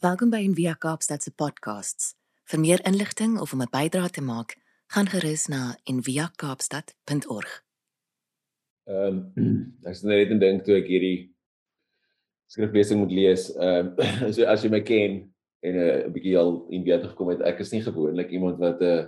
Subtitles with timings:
[0.00, 2.14] Welkom by Envia Kaapstad se podcasts.
[2.48, 4.56] Vir meer inligting of om 'n bydrae te maak,
[4.88, 7.50] gaan gerus na enviakaapstad.org.
[8.88, 11.28] Ehm um, ek sien net en dink toe ek hierdie
[12.48, 15.20] skriflesing moet lees, ehm um, so as jy my ken
[15.60, 18.56] en eh, 'n uh, bietjie al in weet gekom het, ek is nie gewoonlik iemand
[18.56, 19.04] wat 'n uh,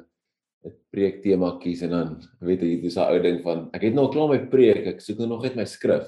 [0.69, 3.95] 'n preek tema kies en dan weet jy dis 'n ou ding van ek het
[3.95, 6.05] nou klaar my preek, ek soek nou nog net my skrif.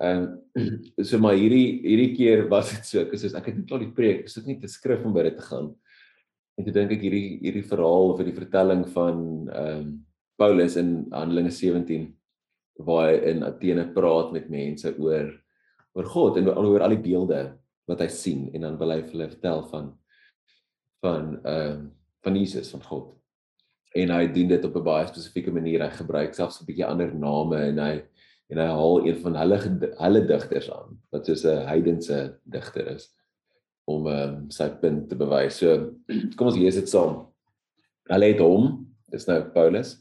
[0.00, 0.36] Ehm um,
[1.08, 3.94] so maar hierdie hierdie keer was dit so, ek sê ek het net klaar die
[3.94, 5.74] preek, ek soek net 'n skrif om by dit te gaan.
[6.56, 9.90] En toe dink ek hierdie hierdie verhaal of die vertelling van ehm um,
[10.40, 12.08] Paulus in Handelinge 17
[12.80, 15.28] waar hy in Athene praat met mense oor
[15.92, 17.42] oor God en oor al die beelde
[17.90, 19.90] wat hy sien en dan wil hy vir hulle vertel van
[21.04, 21.88] van ehm um,
[22.20, 23.06] van Jesus van God.
[23.96, 25.80] En hy doen dit op 'n baie spesifieke manier.
[25.80, 27.94] Hy gebruik selfs 'n bietjie ander name en hy
[28.50, 29.58] en hy haal een van hulle
[30.02, 33.08] hulle digters aan wat soos 'n heidense digter is
[33.90, 35.58] om um, sy punt te bewys.
[35.58, 35.94] So
[36.36, 37.26] kom ons lees dit saam.
[38.10, 39.96] Hulle het hom, dis nou Paulus,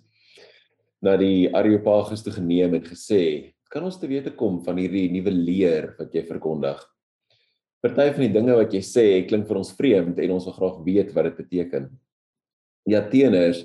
[1.01, 5.31] na die Areopagus toe geneem en gesê: "Kan ons te wete kom van hierdie nuwe
[5.31, 6.79] leer wat jy verkondig?"
[7.79, 10.79] Party van die dinge wat jy sê klink vir ons vreemd en ons wil graag
[10.83, 11.85] weet wat dit beteken.
[12.85, 13.63] Die Ateners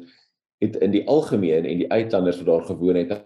[0.63, 3.17] het in die algemeen en die uitlanders wat daar gewoon het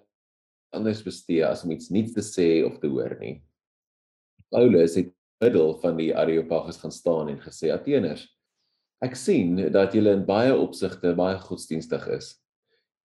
[0.75, 3.43] anders bestee as om iets nuuts te sê of te hoor nie.
[4.51, 8.27] Paulus het middel van die Areopagus gaan staan en gesê Ateners
[8.99, 12.33] Ek sien dat julle in baie opsigte baie godsdienstig is.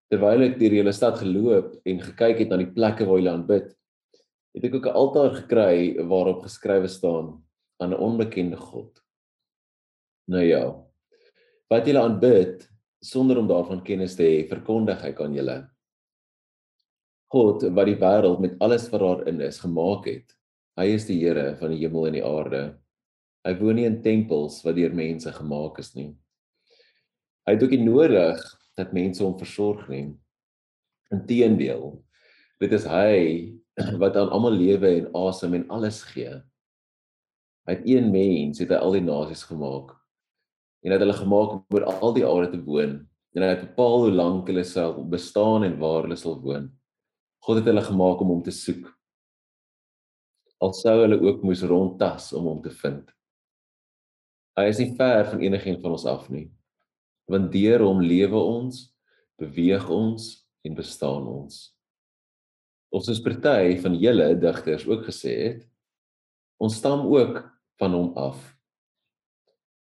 [0.10, 3.68] Terwyl ek deur julle stad geloop en gekyk het na die plekke waar julle aanbid,
[4.58, 7.44] het ek ook 'n altaar gekry waarop geskrywe staan
[7.80, 9.02] aan 'n onbekende God.
[10.28, 10.82] Nou ja.
[11.70, 12.70] Wat julle aanbid
[13.04, 15.70] sonder om daarvan kennis te hê, verkondig ek aan julle.
[17.34, 20.36] God wat die wêreld met alles wat daarin is gemaak het.
[20.78, 22.62] Hy is die Here van die hemel en die aarde.
[23.44, 26.12] Hy woon nie in tempels wat deur mense gemaak is nie.
[27.48, 28.44] Hy het ook nie nodig
[28.78, 30.12] dat mense hom versorg nie.
[31.14, 31.98] Inteendeel,
[32.62, 33.18] dit is hy
[34.02, 36.38] wat aan almal lewe en asem en alles gee.
[37.66, 39.98] Hy het een mens het hy al die nasies gemaak
[40.84, 42.96] en het hulle gemaak om oor al die aarde te woon
[43.34, 46.70] en hy het bepaal hoe lank hulle sal bestaan en waar hulle sal woon.
[47.44, 48.88] God het hulle gemaak om hom te soek.
[50.64, 53.10] Al sou hulle ook moes rondtas om hom te vind.
[54.56, 56.48] Hy is nie ver van enigiemand van ons af nie.
[57.28, 58.86] Want deur hom lewe ons,
[59.42, 60.30] beweeg ons
[60.64, 61.60] en bestaan ons.
[62.94, 65.62] Ons is party van julle digters ook gesê het,
[66.64, 67.42] ons stam ook
[67.82, 68.38] van hom af.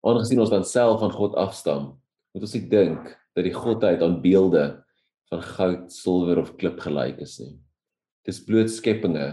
[0.03, 1.93] Aangesien ons dan self van God afstam,
[2.33, 4.65] moet ons nie dink dat die godheid aan beelde
[5.33, 7.55] van goud, silwer of klip gelyk is nie.
[8.29, 9.27] Dis bloot skepinge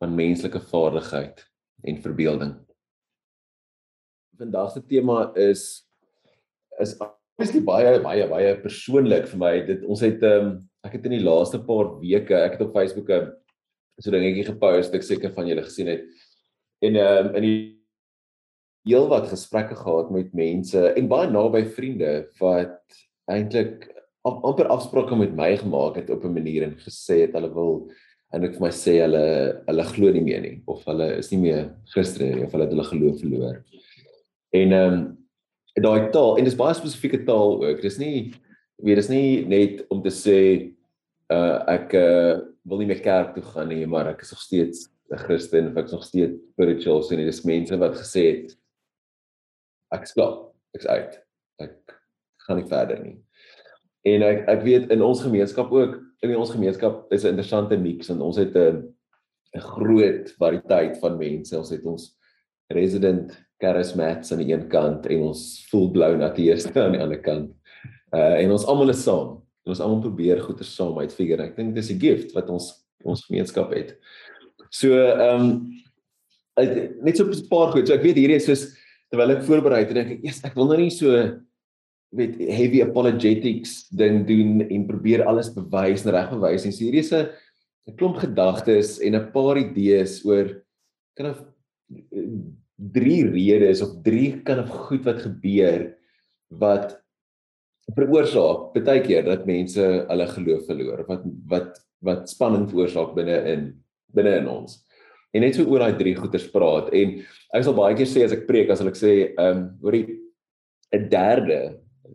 [0.00, 1.42] van menslike vaardigheid
[1.84, 2.54] en verbeelding.
[4.38, 5.84] Vandag se tema is
[6.78, 9.52] is obviously baie baie baie persoonlik vir my.
[9.66, 10.54] Dit ons het um,
[10.86, 13.32] ek het in die laaste paar weke, ek het op Facebook 'n
[13.98, 16.06] so dingetjie gepost, ek seker van julle gesien het.
[16.80, 17.58] En um, in die
[18.86, 22.78] heel wat gesprekke gehad met mense en baie naby vriende wat
[23.28, 23.90] eintlik
[24.24, 27.90] amper afsprake met my gemaak het op 'n manier en gesê het hulle wil
[28.32, 31.40] en ek vir my sê hulle hulle glo nie meer nie of hulle is nie
[31.40, 33.64] meer Christen nie of hulle het hulle geloof verloor.
[34.52, 35.18] En ehm um,
[35.78, 37.80] daai taal en dis baie spesifieke taal ook.
[37.82, 38.34] Dis nie
[38.82, 40.38] weet dis nie net om te sê
[41.32, 44.88] uh ek uh, wil nie meer kerk toe gaan nie, maar ek is nog steeds
[45.12, 47.04] 'n Christen of ek is nog steeds spiritual.
[47.10, 48.56] Nie dis mense wat gesê het
[49.92, 51.20] ek stop, ek's uit.
[51.60, 51.96] Ek
[52.46, 53.16] gaan nie verder nie.
[54.06, 58.10] En ek ek weet in ons gemeenskap ook, in ons gemeenskap is 'n interessante mix
[58.10, 58.94] en ons het 'n
[59.54, 61.56] 'n groot variëteit van mense.
[61.56, 62.16] Ons het ons
[62.70, 67.50] resident charismats aan die een kant en ons full blown atheïste aan die ander kant.
[68.12, 69.40] Uh en ons almal is saam.
[69.68, 71.42] Ons almal probeer goeie saam uitfigure.
[71.42, 73.96] Ek dink dis 'n gift wat ons ons gemeenskap het.
[74.70, 75.72] So ehm um,
[77.04, 77.88] net so 'n paar goed.
[77.88, 78.76] So ek weet hierdie is soos
[79.10, 81.40] terwyl ek voorberei het, dink ek, "Jesus, ek wil nou nie so
[82.16, 86.72] weet heavy apologetics ding doen en probeer alles bewys en reg bewys nie.
[86.72, 87.28] So hierdie is 'n
[87.88, 90.62] 'n klomp gedagtes en 'n paar idees oor
[91.16, 91.44] kan of
[92.78, 95.94] drie redes of drie kan of goed wat gebeur
[96.60, 96.98] wat
[97.96, 103.64] veroorsaak baie keer dat mense hulle geloof verloor wat wat wat spanning veroorsaak binne in
[104.14, 104.78] binne in ons
[105.34, 107.18] en net so oor daai drie goeters praat en
[107.56, 110.06] ek sal baie keer sê as ek preek as ek sê ehm um, hoorie
[110.94, 111.60] 'n derde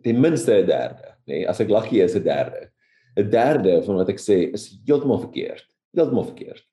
[0.04, 2.68] ten minste 'n derde nê nee, as ek hier is 'n derde
[3.16, 5.66] 'n derde van wat ek sê is heeltemal verkeerd
[5.96, 6.64] heeltemal verkeerd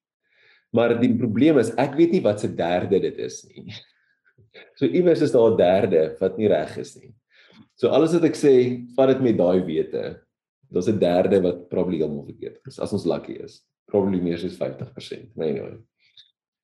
[0.71, 3.71] maar die probleem is ek weet nie wat se derde dit is nie
[4.75, 7.13] So iewers is daar 'n derde wat nie reg is nie.
[7.75, 8.53] So alles wat ek sê,
[8.95, 10.19] vat dit met daai wete.
[10.71, 13.61] Daar's 'n derde wat probably heeltemal verkeerd is as ons lucky is.
[13.87, 15.77] Probably meer as 50%, maar anyway.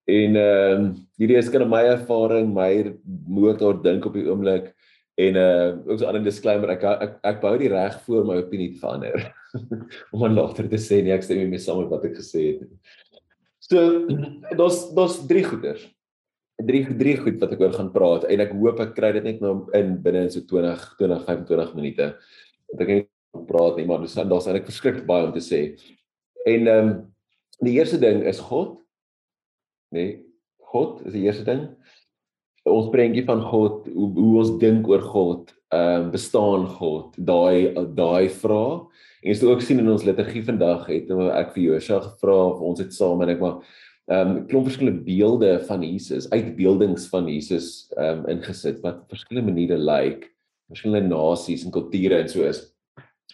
[0.08, 2.96] En ehm um, hierdie is kan my ervaring, my
[3.28, 4.74] hoe ek daar dink op die oomblik
[5.18, 8.72] en uh ook 'n ander disclaimer, ek ek, ek bou die reg voor my opinie
[8.74, 9.34] te verander.
[10.14, 12.44] om aan later te sê nee, ek stem nie mee saam met wat ek gesê
[12.52, 12.80] het nie.
[13.60, 14.08] So
[14.56, 15.88] daar's daar's drie goeders
[16.66, 19.44] drie drie goed wat ek oor gaan praat en ek hoop ek kry dit net
[19.44, 22.08] nou in binne in so 20 20 25 minute.
[22.72, 25.62] Want ek net praat nie maar dis daar's eintlik verskriklik baie om te sê.
[26.50, 26.96] En ehm um,
[27.62, 28.76] die eerste ding is God.
[29.94, 30.20] Nee,
[30.70, 31.64] God is die eerste ding.
[32.68, 37.74] Ons prentjie van God, hoe, hoe ons dink oor God, ehm um, bestaan God, daai
[37.96, 38.88] daai vraag.
[39.22, 42.62] En jy sal ook sien in ons liturgie vandag het ek vir Josua gevra of
[42.64, 43.60] ons het saam en ek maar
[44.08, 49.52] ehm um, klomp verskillende beelde van Jesus, uitbeeldings van Jesus ehm um, ingesit wat verskillende
[49.52, 50.34] maniere lyk, like,
[50.72, 52.64] verskillende nasies en kulture en so is.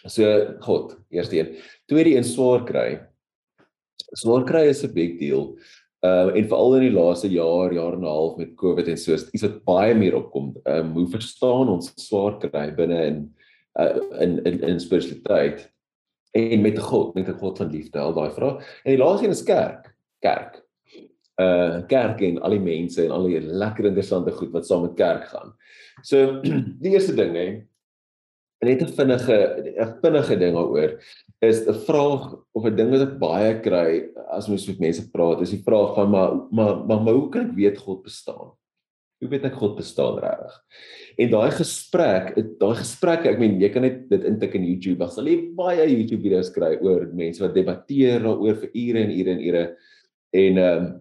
[0.04, 1.54] So God, eerste een.
[1.86, 2.88] Tweede een swaar kry.
[4.18, 5.56] Swaar kry is 'n big deal.
[6.04, 8.98] Ehm uh, en veral in die laaste jaar, jaar en 'n half met COVID en
[8.98, 10.52] so is iets wat baie meer opkom.
[10.64, 13.22] Ehm um, hoe verstaan ons swaar kry binne in
[13.80, 15.72] uh, in in in spiritualiteit
[16.32, 18.58] en met God, met 'n God van liefde, al daai vrae.
[18.84, 19.94] En die laaste een is kerk.
[20.20, 20.64] Kerk
[21.40, 24.94] uh kerk en al die mense en al die lekker interessante goed wat saam met
[24.98, 25.54] kerk gaan.
[26.06, 26.40] So
[26.82, 27.48] die eerste ding hè
[28.64, 29.38] net 'n vinnige
[29.74, 30.94] 'n vinnige ding daaroor
[31.40, 33.90] is 'n vraag of 'n ding wat ek baie kry
[34.36, 37.48] as mens met mense praat is die vraag van maar maar maar, maar hoe kan
[37.48, 38.52] ek weet God bestaan?
[39.22, 40.56] Hoe weet ek God bestaan regtig?
[41.16, 45.12] En daai gesprek, daai gesprekke, ek meen jy kan net dit intik in YouTube, daar
[45.14, 49.34] sal jy baie YouTube video's kry oor mense wat debatteer daaroor vir ure en ure
[49.36, 49.64] en ure
[50.34, 50.92] en ehm um,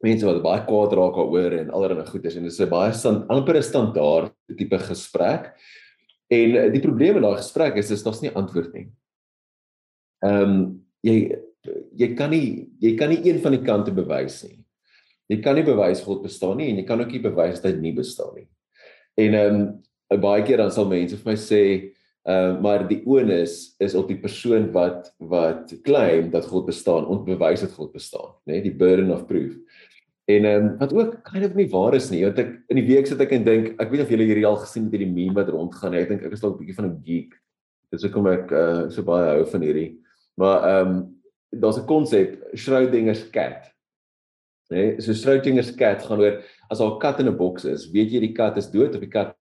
[0.00, 3.28] mense wat baie kwaad raak daaroor en allerlei goeders en dit is 'n baie stand,
[3.28, 5.52] amper 'n standaard tipe gesprek.
[6.30, 8.88] En die probleem in daai gesprek is is daar's nie antwoord nie.
[10.24, 11.36] Ehm um, jy
[11.96, 14.58] jy kan nie jy kan nie een van die kante bewys nie.
[15.30, 17.80] Jy kan nie bewys God bestaan nie en jy kan ook nie bewys dat hy
[17.80, 18.48] nie bestaan nie.
[19.20, 21.62] En ehm um, baie keer dan sal mense vir my sê
[22.28, 27.62] uh maar die onus is op die persoon wat wat claim dat God bestaan, ontbewys
[27.64, 28.66] dat God bestaan, nê, nee?
[28.68, 29.54] die burden of proof.
[30.30, 32.88] En ehm um, wat ook kind of nie waar is nie, want ek in die
[32.88, 35.38] week sit ek en dink, ek weet of julle hierdie al gesien het hierdie meme
[35.38, 35.96] wat rondgaan.
[35.96, 37.32] Ek dink ek is dalk 'n bietjie van 'n geek.
[37.90, 39.90] Dis hoekom ek uh so baie hou van hierdie.
[40.36, 41.19] Maar ehm um,
[41.50, 43.70] daar's 'n konsep, Schrödinger's cat.
[44.70, 48.10] Nee, so Schrödinger's cat gaan oor as daar 'n kat in 'n boks is, weet
[48.12, 49.36] jy die kat is dood of die kat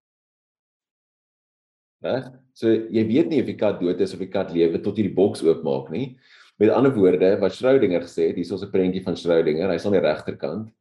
[2.01, 2.31] Reg?
[2.55, 5.09] So jy weet nie of die kat dood is of die kat lewe tot jy
[5.09, 6.17] die boks oopmaak nie.
[6.59, 9.85] Met ander woorde, wat Schrödinger gesê het, hier is ons 'n prentjie van Schrödinger, hy's
[9.85, 10.71] aan die regterkant.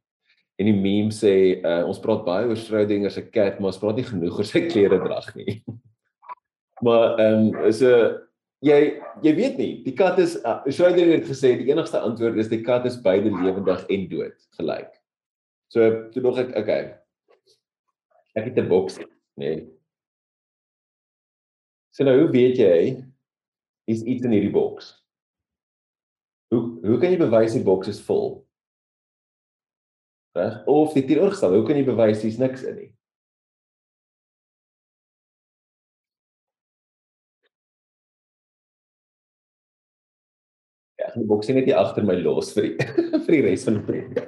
[0.59, 3.95] En die meme sê uh, ons praat baie oor Schrödinger se kat, maar ons praat
[3.95, 5.63] nie genoeg oor sy klere drag nie.
[6.85, 7.91] maar ehm um, so
[8.65, 8.79] jy
[9.23, 12.61] jy weet nie, die kat is uh, Schrödinger het gesê die enigste antwoord is die
[12.63, 14.91] kat is beide lewendig en dood gelyk.
[15.71, 16.83] So toe nog ek okay.
[18.37, 18.99] Ek het 'n boks,
[19.37, 19.67] nee.
[21.91, 23.03] So nou hoe weet jy
[23.87, 24.93] is iets in hierdie boks?
[26.53, 28.45] Hoe hoe kan jy bewys die boks is vol?
[30.37, 30.61] Reg?
[30.65, 32.91] Of die teenoorgestel, hoe kan jy bewys hier's niks in nie?
[41.19, 42.87] Die boks is net hier agter my los vir die
[43.25, 44.21] vir die res van die preek.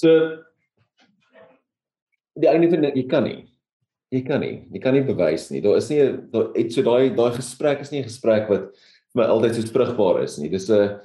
[0.00, 0.10] So
[2.40, 3.40] die einde van jy kan nie.
[4.10, 4.64] Jy kan nie.
[4.74, 5.62] Jy kan nie bewys nie.
[5.62, 6.02] Daar is nie
[6.32, 8.70] daar het so daai daai gesprek is nie 'n gesprek wat
[9.12, 10.48] vir my altyd so vrugbaar is nie.
[10.48, 10.98] Dis 'n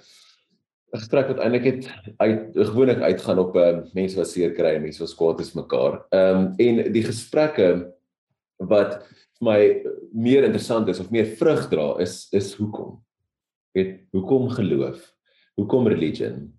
[0.96, 1.84] 'n gesprek wat eintlik het
[2.18, 6.06] uit gewoonlik uitgaan op uh, mense wat seer kry en mense wat kwaad is mekaar.
[6.12, 7.92] Ehm um, en die gesprekke
[8.58, 9.04] wat
[9.40, 9.60] vir my
[10.14, 13.00] meer interessant is of meer vrug dra is is hoekom.
[13.76, 15.02] Weet hoekom geloof?
[15.60, 16.54] Hoekom religion?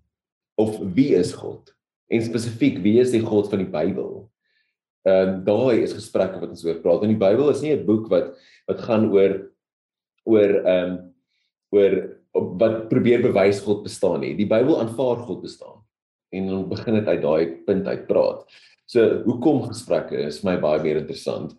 [0.57, 1.73] Of wie is God?
[2.09, 4.27] En spesifiek, wie is die God van die Bybel?
[5.07, 7.03] Ehm um, daai is gesprekke wat ons oor praat.
[7.05, 8.35] In die Bybel is nie 'n boek wat
[8.67, 9.51] wat gaan oor
[10.25, 10.95] oor ehm um,
[11.71, 11.93] oor
[12.61, 14.35] wat probeer bewys God bestaan nie.
[14.37, 15.81] Die Bybel aanvaar God bestaan.
[16.31, 18.43] En dan begin dit uit daai punt uit praat.
[18.85, 21.55] So hoekom gesprekke is vir my baie meer interessant.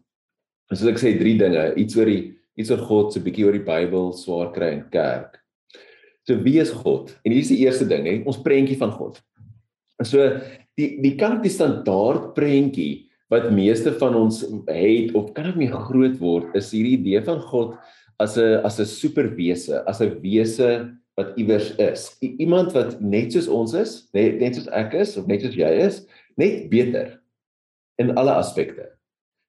[0.71, 3.57] As ek sê drie dinge, iets oor die iets oor God, so 'n bietjie oor
[3.57, 5.39] die Bybel, swaar kry en kerk.
[6.27, 7.15] So wie is God?
[7.25, 9.21] En hier is die eerste ding, hè, ons prentjie van God.
[10.05, 10.41] So
[10.77, 15.73] die die kan die standaard prentjie wat meeste van ons het of kan dit meer
[15.89, 17.79] groot word is hierdie idee van God
[18.19, 22.17] as 'n as 'n superwese, as 'n wese wat iewers is.
[22.23, 25.55] I iemand wat net soos ons is, net, net soos ek is of net soos
[25.55, 26.07] jy is,
[26.37, 27.21] net beter
[27.99, 28.98] in alle aspekte.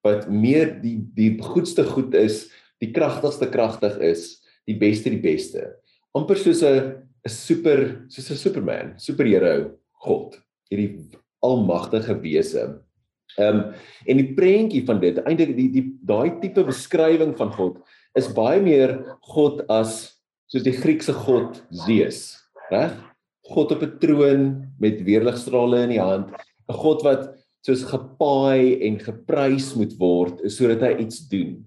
[0.10, 2.48] Wat meer die die goedste goed is,
[2.82, 5.76] die kragtigste kragtig is, die beste die beste.
[6.18, 10.40] amper soos 'n 'n super soos 'n superman, superheld God,
[10.72, 11.12] hierdie
[11.44, 12.82] almagtige wese.
[13.38, 13.74] Ehm um,
[14.08, 17.78] en die prentjie van dit, eintlik die die daai tipe beskrywing van God
[18.18, 20.18] is baie meer God as
[20.50, 22.40] soos die Griekse god Zeus,
[22.72, 22.96] reg?
[23.50, 24.42] God op 'n troon
[24.80, 26.34] met weerligstrale in die hand,
[26.70, 31.60] 'n god wat soos gepaai en geprys moet word sodat hy iets doen.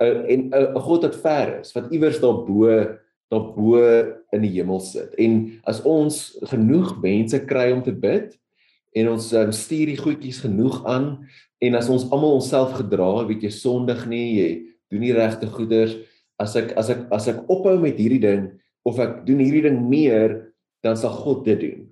[0.00, 2.98] 'n en 'n god wat ver is, wat iewers daarbo
[3.30, 3.78] daarbo
[4.32, 5.14] in die hemel sit.
[5.18, 8.34] En as ons genoeg mense kry om te bid
[8.94, 11.26] en ons um, stuur die goedjies genoeg aan
[11.58, 14.50] en as ons almal onsself gedra, weet jy sondig nie, jy
[14.92, 15.96] doen nie regte goeders
[16.38, 18.50] as ek as ek as ek ophou met hierdie ding
[18.84, 20.52] of ek doen hierdie ding meer
[20.84, 21.82] dan sal God dit doen.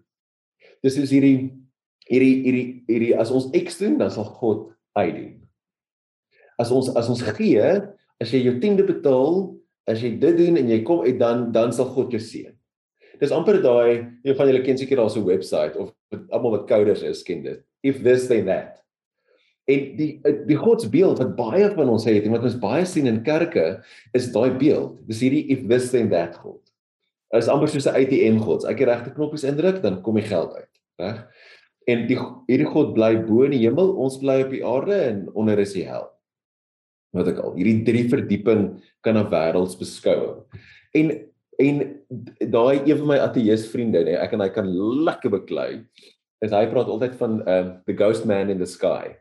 [0.82, 1.61] Dis is hierdie
[2.10, 5.34] hierdie hierdie hierdie as ons X doen dan sal God Y doen.
[6.60, 7.68] As ons as ons gee,
[8.22, 9.54] as jy jou tiende betaal,
[9.90, 12.52] as jy dit doen en jy kom uit dan dan sal God jou seën.
[13.22, 15.92] Dis amper daai een van julle ken seker daar's 'n webwerf of
[16.30, 17.60] almal wat coders is ken dit.
[17.82, 18.82] If this then that.
[19.66, 23.22] En die die godsbeeld wat baie van ons het en wat ons baie sien in
[23.22, 23.82] kerke
[24.12, 24.98] is daai beeld.
[25.06, 26.60] Dis hierdie if this then that God.
[27.32, 28.64] Is amper soos 'n ATM God.
[28.64, 31.26] Ek het regte knoppies indruk dan kom die geld uit, reg?
[31.90, 35.24] En die hierdie God bly bo in die hemel, ons bly op die aarde en
[35.34, 36.06] onder is die hel.
[37.16, 40.46] Wat ek al hierdie drie verdieping kan 'n wêrelds beskou.
[40.94, 41.12] En
[41.58, 41.82] en
[42.50, 44.66] daai een van my ateïs vriende, nee, ek en hy kan
[45.04, 45.84] lekker beklei.
[46.42, 49.14] Is hy praat altyd van um the ghost man in the sky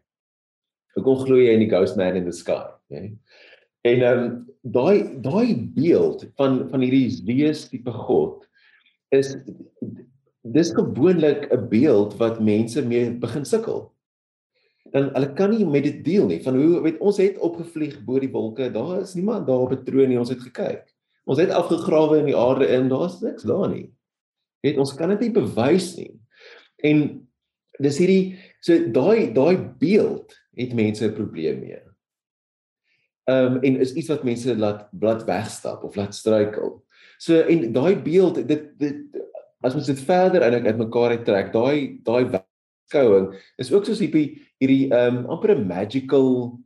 [0.96, 3.12] Hoekom glo jy in die ghost man in the sky, né?
[3.88, 8.44] En ehm um, daai daai beeld van van hierdie wees tipe God
[9.16, 9.32] is
[10.42, 13.94] dis gewoonlik 'n beeld wat mense mee begin sukkel.
[14.92, 18.20] Dan hulle kan nie met dit deel nie van hoe weet ons het opgevlieg bo
[18.20, 20.84] die wolke, daar is niemand daar op 'n troon nie, ons het gekyk.
[21.26, 23.92] Ons het afgegrawe in die aarde in, daar's niks daar nie.
[24.62, 26.20] Weet ons kan dit nie bewys nie.
[26.84, 27.28] En
[27.80, 31.82] dis hierdie so daai daai beeld het mense 'n probleem mee.
[33.30, 36.84] Ehm um, en is iets wat mense laat blad wegstap of laat struikel.
[37.18, 39.22] So en daai beeld dit dit
[39.64, 42.42] as ons dit verder eintlik uitmekaar uittrek, daai daai
[42.92, 46.58] skouing is ook soos hierdie hierdie um, amper 'n magical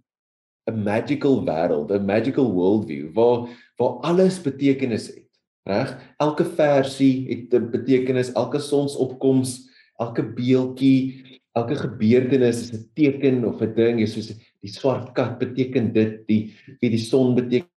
[0.68, 3.48] 'n magical wêreld, 'n magical worldview waar
[3.78, 5.30] waar alles betekenis het.
[5.66, 5.98] Reg?
[6.18, 11.24] Elke versie het 'n betekenis, elke sonsopkoms, elke beeltjie,
[11.54, 16.28] elke gebeurtenis is 'n teken of 'n ding, jy soos die swart kat beteken dit,
[16.28, 17.70] die wie die son beteken,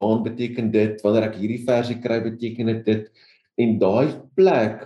[0.00, 3.10] maan beteken dit, wanneer ek hierdie versie kry beteken dit dit
[3.60, 4.84] en daai plek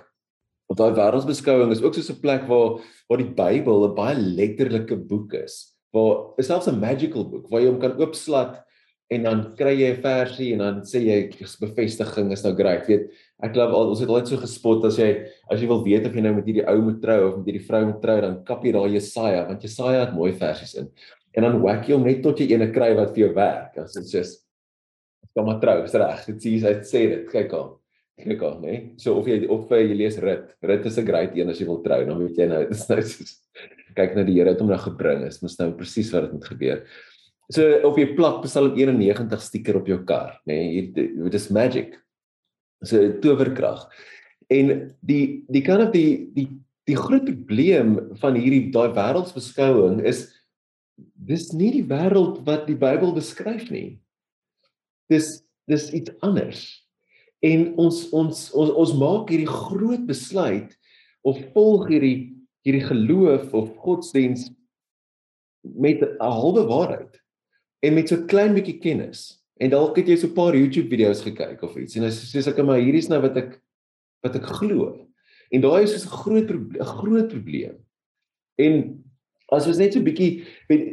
[0.68, 4.96] of daai wêreldsbeskouing is ook soos 'n plek waar waar die Bybel 'n baie letterlike
[4.96, 8.64] boek is, waar is selfs 'n magical boek waar jy hom kan oopslat
[9.10, 11.18] en dan kry jy 'n versie en dan sê jy
[11.60, 12.87] bevestiging is nou great.
[12.87, 13.08] Weet,
[13.42, 16.14] ek glo al ons het altyd so gespot as jy as jy wil weet of
[16.14, 18.64] jy nou met hierdie ou moet trou of met hierdie vrou moet trou, dan kap
[18.64, 20.90] jy daai Jesaja want Jesaja het mooi versies in.
[21.32, 23.78] En dan whack jy hom net tot jy eene kry wat vir jou werk.
[23.78, 24.44] As dit is
[25.34, 26.25] kom maar trou, is reg.
[26.26, 27.28] Dit sê hy sê dit.
[27.30, 27.76] Kyk aan.
[28.18, 28.75] Kyk aan, né?
[28.98, 30.50] So of jy of jy lees rit.
[30.62, 33.00] Rit is 'n great een as jy wil trou, dan weet jy nou dis nou
[33.02, 33.38] soos
[33.94, 35.25] kyk na die Here het hom nou gebring.
[35.26, 36.82] Is mos nou presies wat dit moet gebeur.
[37.50, 40.58] So of jy plak Psalm 91 stiker op jou kar, nê?
[40.58, 41.96] Nee, dit is magic.
[42.84, 43.87] So towerkrag.
[44.52, 46.48] En die die kan of die die
[46.88, 50.25] die groot probleem van hierdie daai wêreldsbeskouing is
[50.96, 53.98] dis nie die wêreld wat die Bybel beskryf nie.
[55.12, 56.64] Dis dis iets anders.
[57.47, 60.73] En ons ons ons ons maak hierdie groot besluit
[61.23, 62.35] of volg hierdie
[62.66, 64.49] hierdie geloof of godsdiens
[65.62, 67.21] met 'n halwe waarheid
[67.80, 71.23] en met so klein bietjie kennis en dalk het jy so 'n paar YouTube video's
[71.23, 73.62] gekyk of iets en as sê ek maar hierdie is nou wat ek
[74.23, 75.07] wat ek glo.
[75.52, 77.76] En daai is so 'n groot 'n groot probleem.
[78.59, 79.04] En
[79.52, 80.45] as ons net so 'n bietjie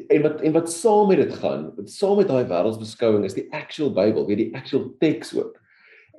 [0.10, 3.92] en wat en wat saam met dit gaan, saam met daai wêreldsbeskouing is die actual
[3.92, 5.60] Bybel, weet die actual teks ook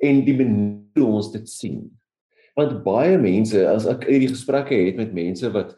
[0.02, 1.84] en die manier hoe ons dit sien.
[2.56, 5.74] Want baie mense as ek hierdie gesprekke het met mense wat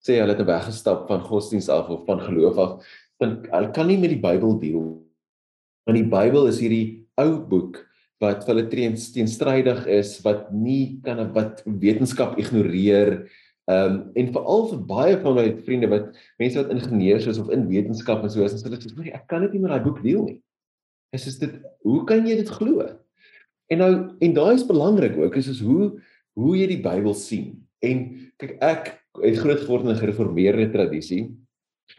[0.00, 3.90] sê hulle het nou weggestap van godsdiens af of van geloof af, dan hulle kan
[3.90, 4.90] nie met die Bybel deel
[5.88, 7.80] want die Bybel is hierdie ou boek
[8.20, 13.24] wat hulle teenstrydig is wat nie kan wat wetenskap ignoreer
[13.70, 16.06] Ehm um, en veral vir baie van my vriende wat
[16.40, 19.52] mense wat ingenieurs is of in wetenskap en so is, hulle sê ek kan dit
[19.54, 20.38] nie met daai boek deel nie.
[21.14, 21.52] Is is dit
[21.86, 22.88] hoe kan jy dit glo?
[23.70, 25.92] En nou en daai is belangrik ook is is hoe
[26.38, 27.60] hoe jy die Bybel sien.
[27.84, 28.02] En
[28.40, 28.90] kyk ek
[29.22, 31.30] het groot geword in 'n gereformeerde tradisie.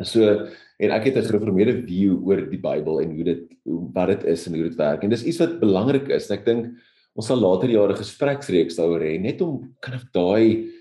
[0.04, 0.48] So
[0.80, 4.48] en ek het 'n gereformeerde view oor die Bybel en hoe dit wat dit is
[4.48, 5.04] en hoe dit werk.
[5.04, 6.32] En dis iets wat belangrik is.
[6.32, 6.76] Ek dink
[7.16, 10.72] ons sal later jare gespreksreeks daaroor hê net om kan of daai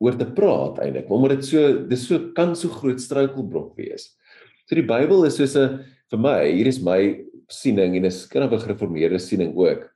[0.00, 1.10] oor te praat eintlik.
[1.10, 4.16] Omdat dit so dis so kan so groot struikelblok wees.
[4.66, 8.42] So die Bybel is soos 'n vir my, hier is my siening en is kan
[8.42, 9.91] 'n gereformeerde siening ook.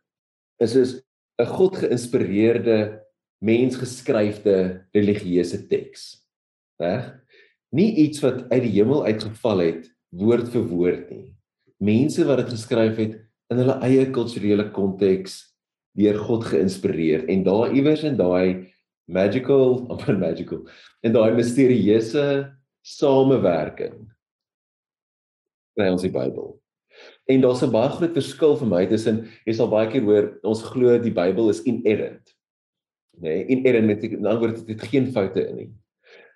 [0.63, 1.03] Is is
[1.39, 3.03] 'n God geïnspireerde
[3.45, 6.25] mensgeskryfde religieuse teks.
[6.81, 7.13] Reg?
[7.73, 11.35] Nie iets wat uit die hemel uitgeval het woord vir woord nie.
[11.79, 13.21] Mense wat dit geskryf het
[13.53, 15.43] in hulle eie kulturele konteks
[15.97, 18.73] deur God geïnspireer en daar iewers in daai
[19.09, 20.65] magical, amper magical,
[21.03, 24.07] in daai misterieuse samewerking
[25.77, 26.55] kry ons die Bybel.
[27.27, 30.63] En daar's 'n baie groot verskil vir my tussen jy sal baie keer hoor ons
[30.63, 32.35] glo die Bybel is inerrant.
[33.19, 35.71] Nee, inerrant met 'n ander woord dit het geen foute in nie.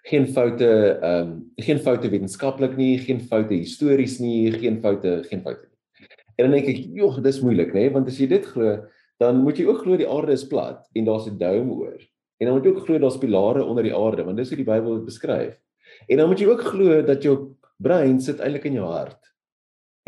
[0.03, 5.43] Geen foute ehm um, geen foute wetenskaplik nie, geen foute histories nie, geen foute, geen
[5.43, 6.09] foute nie.
[6.37, 7.91] En dan dink ek, "Jog, dis moeilik, nê, nee?
[7.91, 8.87] want as jy dit glo,
[9.19, 12.01] dan moet jy ook glo die aarde is plat en daar's 'n dome oor.
[12.39, 14.73] En dan moet jy ook glo daar's pilare onder die aarde, want dis hoe die
[14.73, 15.61] Bybel dit beskryf.
[16.09, 19.30] En dan moet jy ook glo dat jou brein sit eintlik in jou hart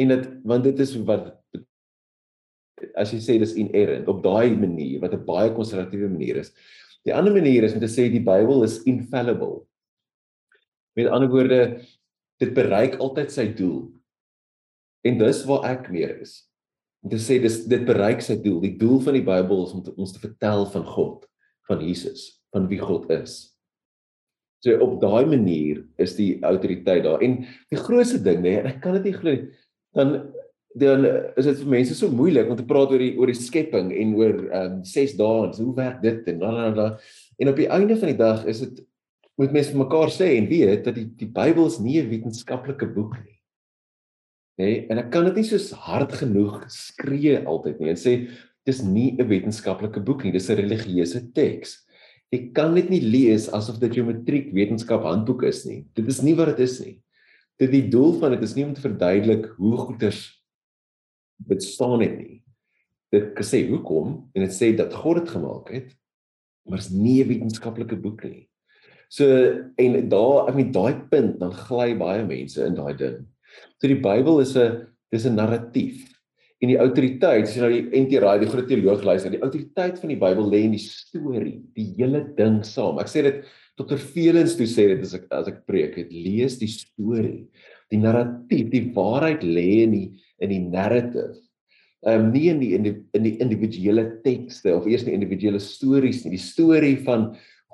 [0.01, 1.31] en dit want dit is wat
[2.99, 6.53] as jy sê dis inerrant op daai manier wat 'n baie konservatiewe manier is.
[7.05, 9.67] Die ander manier is om te sê die Bybel is infallible.
[10.97, 11.83] Met ander woorde
[12.39, 13.93] dit bereik altyd sy doel.
[15.05, 16.49] En dis waar ek meer is.
[17.03, 18.61] Om te sê dis dit bereik sy doel.
[18.61, 21.27] Die doel van die Bybel is om te, ons te vertel van God,
[21.67, 23.57] van Jesus, van wie God is.
[24.63, 27.23] So op daai manier is die autoriteit daar.
[27.23, 29.51] En die grootste ding, nee, ek kan dit nie glo nie
[29.95, 30.33] dan
[30.75, 31.05] dan
[31.37, 34.15] is dit vir mense so moeilik om te praat oor die oor die skepping en
[34.17, 36.97] oor ehm um, 6 dae en hoe werk dit en dan dan
[37.39, 38.81] en op die einde van die dag is dit
[39.41, 42.89] moet mense vir mekaar sê en weet dat die die Bybel is nie 'n wetenskaplike
[42.95, 43.39] boek nie.
[44.61, 44.65] Nê?
[44.65, 48.29] Nee, en ek kan dit nie so hard genoeg skree altyd nie en sê
[48.65, 51.85] dis nie 'n wetenskaplike boek nie, dis 'n religieuse teks.
[52.33, 55.85] Jy kan dit nie lees asof dit jou matriek wetenskap handboek is nie.
[55.95, 57.03] Dit is nie wat dit is nie
[57.63, 60.23] dit die doel van dit is nie om te verduidelik hoe goeders
[61.49, 62.39] bestaan het nie.
[63.13, 65.91] Dit sê hoekom en dit sê dat God dit gemaak het,
[66.69, 68.49] maar is nie 'n wetenskaplike boek nie.
[69.13, 69.27] So
[69.77, 73.27] en daar, ek meen daai punt dan gly baie mense in daai ding.
[73.81, 76.09] So die Bybel is 'n dis 'n narratief.
[76.63, 79.99] En die autoriteit, as jy nou die NT Raai, die groot teoloog luister, die autoriteit
[79.99, 83.01] van die Bybel lê in die storie, die hele ding saam.
[83.03, 83.45] Ek sê dit
[83.77, 83.99] Dr.
[83.99, 87.49] Velens toe sê dit as ek as ek preek, het lees die storie,
[87.93, 90.07] die narratief, die waarheid lê in die
[90.43, 91.37] in die narrative.
[92.03, 95.61] Ehm um, nie in die in die, in die individuele tekste of eers die individuele
[95.63, 96.35] stories nie.
[96.35, 97.33] Die storie van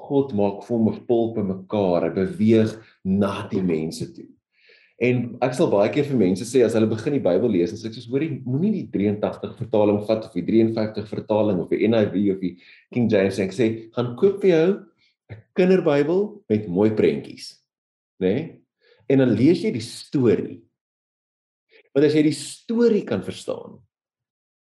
[0.09, 4.29] God maak hom 'n pulp in mekaar, hy beweeg na die mense toe.
[4.99, 7.87] En ek sal baie keer vir mense sê as hulle begin die Bybel lees, sê
[7.87, 12.17] ek soos hoorie, moenie die 83 vertaling vat of die 53 vertaling of die NIV
[12.35, 12.57] of die
[12.93, 14.69] King James en sê gaan koop vir jou
[15.31, 17.63] 'n kinderbybel met mooi prentjies,
[18.21, 18.35] né?
[18.35, 18.58] Nee?
[19.09, 20.59] En dan lees jy die storie.
[21.95, 23.79] Want as jy die storie kan verstaan,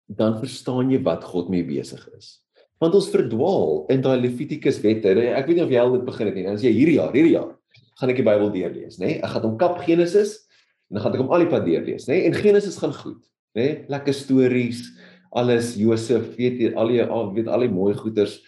[0.06, 2.40] dan verstaan jy wat God mee besig is.
[2.84, 5.10] Want ons verdwaal in daai Levitikus wette.
[5.10, 6.44] Ek weet nie of jy al dit begin het nie.
[6.46, 7.54] Dan as jy hierdie jaar, hierdie jaar,
[8.00, 9.08] gaan ek die Bybel deurlees, né?
[9.08, 9.22] Nee?
[9.24, 10.42] Ek gaan hom kap Genesis
[10.92, 12.18] en dan gaan ek hom al die pad deurlees, né?
[12.18, 12.28] Nee?
[12.30, 13.22] En Genesis gaan goed,
[13.56, 13.62] né?
[13.62, 13.78] Nee?
[13.92, 14.84] Lekker stories,
[15.36, 17.02] alles Josef, weet jy, al die
[17.36, 18.42] weet al die mooi goeters.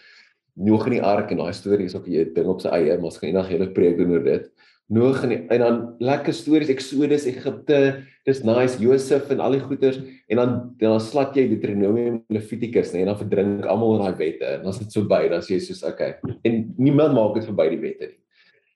[0.58, 3.12] Noag in die ark en daai storie is ook 'n ding op sy eie, maar
[3.12, 4.52] ons gaan eendag hele preek doen oor dit.
[4.88, 7.80] Noag en, en dan lekker stories Exodus, Egipte,
[8.28, 9.98] dis nice, Josef en al die goeters
[10.32, 14.54] en dan dan slat jy Deuteronomium Levitikus nee, en dan verdrink almal in daai wette
[14.54, 16.16] en is dit so by dan sê jy soos okay.
[16.48, 18.22] En niemand maak dit verby die wette nie.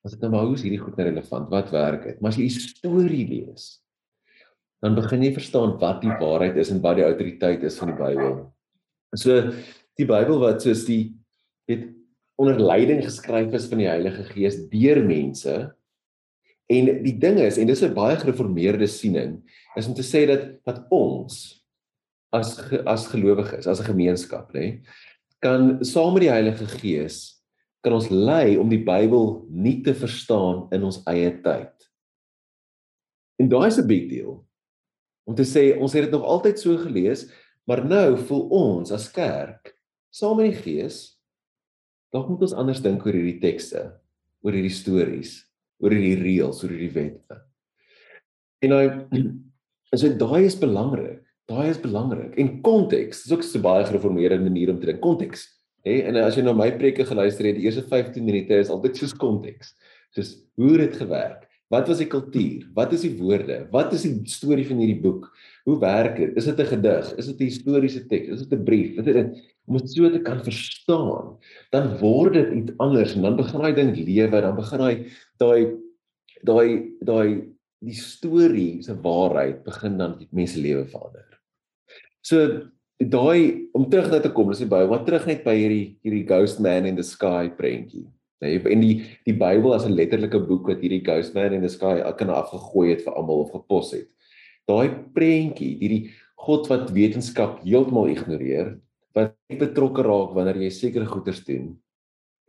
[0.01, 1.49] As dit nou maar hoe is hierdie goed nou relevant?
[1.53, 2.19] Wat werk dit?
[2.19, 3.65] Maar as jy die storie lees,
[4.81, 7.99] dan begin jy verstaan wat die waarheid is en wat die autoriteit is van die
[7.99, 8.39] Bybel.
[9.15, 9.37] So
[9.99, 11.13] die Bybel wat soos die
[11.69, 11.85] het
[12.41, 15.53] onder leiding geskryf is van die Heilige Gees deur mense.
[16.71, 19.41] En die ding is en dis 'n baie gereformeerde siening
[19.75, 21.59] is om te sê dat dat ons
[22.31, 24.81] as as gelowiges, as 'n gemeenskap, nê,
[25.41, 27.41] kan saam met die Heilige Gees
[27.81, 31.73] kan ons lei om die Bybel nie te verstaan in ons eie tyd.
[33.41, 34.45] En daai is 'n big deal.
[35.25, 37.31] Om te sê ons het dit nog altyd so gelees,
[37.65, 39.75] maar nou voel ons as kerk
[40.11, 41.17] saam met die Gees
[42.11, 43.99] dalk moet ons anders dink oor hierdie tekste,
[44.43, 45.50] oor hierdie stories,
[45.81, 47.41] oor hierdie reëls, oor hierdie wette.
[48.61, 48.83] En nou
[49.95, 52.35] is dit daai is belangrik Daai is belangrik.
[52.39, 55.01] En konteks, dis ook so baie gereformeerde manier om te dink.
[55.03, 55.47] Konteks.
[55.85, 58.99] Hè, en as jy na my preke geluister het, die eerste 15 minute is altyd
[59.01, 59.73] soos konteks.
[60.15, 61.47] Soos hoe het dit gewerk?
[61.71, 62.67] Wat was die kultuur?
[62.75, 63.63] Wat is die woorde?
[63.73, 65.29] Wat is die storie van hierdie boek?
[65.63, 66.35] Hoe werk dit?
[66.35, 67.15] Is dit 'n gedig?
[67.17, 68.27] Is dit 'n historiese teks?
[68.27, 68.97] Is dit 'n brief?
[68.97, 69.15] Is dit
[69.65, 71.37] om dit so te kan verstaan,
[71.71, 74.97] dan word dit iets anders en dan begin daai ding lewe, dan begin daai
[75.37, 75.61] daai
[76.43, 76.69] daai
[76.99, 77.29] daai
[77.81, 81.27] die storie se waarheid begin dan die mense lewe verander.
[82.21, 85.85] So daai om terug na te kom, dis die Bybel, maar terug net by hierdie
[86.05, 88.07] hierdie ghost man in the sky prentjie.
[88.41, 88.95] Nee, en die
[89.25, 92.89] die Bybel as 'n letterlike boek wat hierdie ghost man in the sky kan afgegooi
[92.89, 94.09] het vir almal of gepos het.
[94.69, 98.75] Daai prentjie, hierdie God wat wetenskap heeltemal ignoreer,
[99.15, 101.75] wat betrokke raak wanneer jy sekere goeders doen.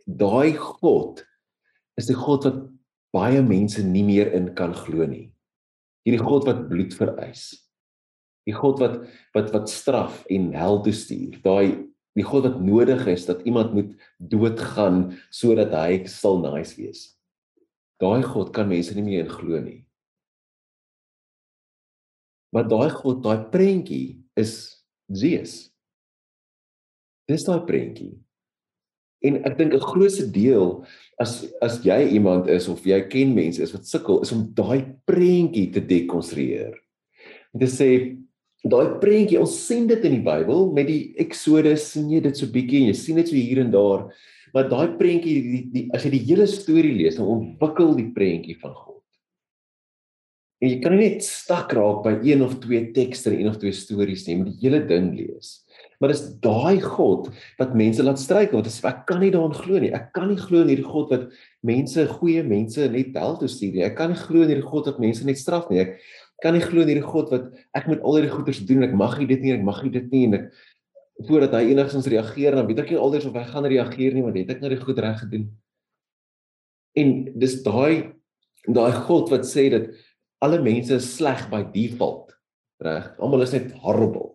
[0.06, 1.22] Daai God
[1.98, 2.62] is die God wat
[3.12, 5.28] baie mense nie meer in kan glo nie.
[6.06, 7.50] Hierdie God wat bloed vereis.
[8.48, 9.02] Die God wat
[9.36, 11.38] wat wat straf en hel toe stuur.
[11.44, 17.12] Daai die God wat nodig is dat iemand moet doodgaan sodat hy sal nice wees.
[18.02, 19.82] Daai God kan mense nie meer in glo nie.
[22.52, 25.72] Maar daai God, daai prentjie is Zeus.
[27.28, 28.12] Dis daai prentjie.
[29.22, 30.84] En ek dink 'n grootste deel
[31.18, 34.96] as as jy iemand is of jy ken mense is wat sukkel is om daai
[35.06, 36.74] prentjie te dekonstrueer.
[37.54, 38.18] Om te sê
[38.64, 42.46] daai prentjie ons sien dit in die Bybel met die Exodus sien jy dit so
[42.46, 44.10] bietjie en jy sien dit so hier en daar
[44.54, 48.58] maar daai prentjie die, die as jy die hele storie lees dan ontwikkel die prentjie
[48.60, 49.01] van God.
[50.62, 53.74] En jy kan net stak raak by een of twee tekste en een of twee
[53.74, 55.56] stories nie, moet die hele ding lees.
[55.98, 59.90] Maar dis daai God wat mense laat struikel want ek kan nie daarin glo nie.
[59.94, 61.28] Ek kan nie glo in hierdie God wat
[61.66, 63.84] mense goeie mense net hel toe stuur nie.
[63.86, 65.82] Ek kan nie glo in hierdie God wat mense net straf nie.
[65.82, 65.98] Ek
[66.42, 68.96] kan nie glo in hierdie God wat ek moet al hierdie goeders doen en ek
[68.98, 70.48] mag nie dit nie, ek mag nie dit nie en ek
[71.26, 74.38] voordat hy enigstens reageer dan weet ek nie alders of hy gaan reageer nie want
[74.40, 75.50] het ek nou die goed reg gedoen.
[76.98, 78.14] En dis daai
[78.66, 79.90] daai God wat sê dat
[80.42, 82.32] alle mense is sleg by default,
[82.82, 83.12] reg?
[83.22, 84.32] Almal is net horrible.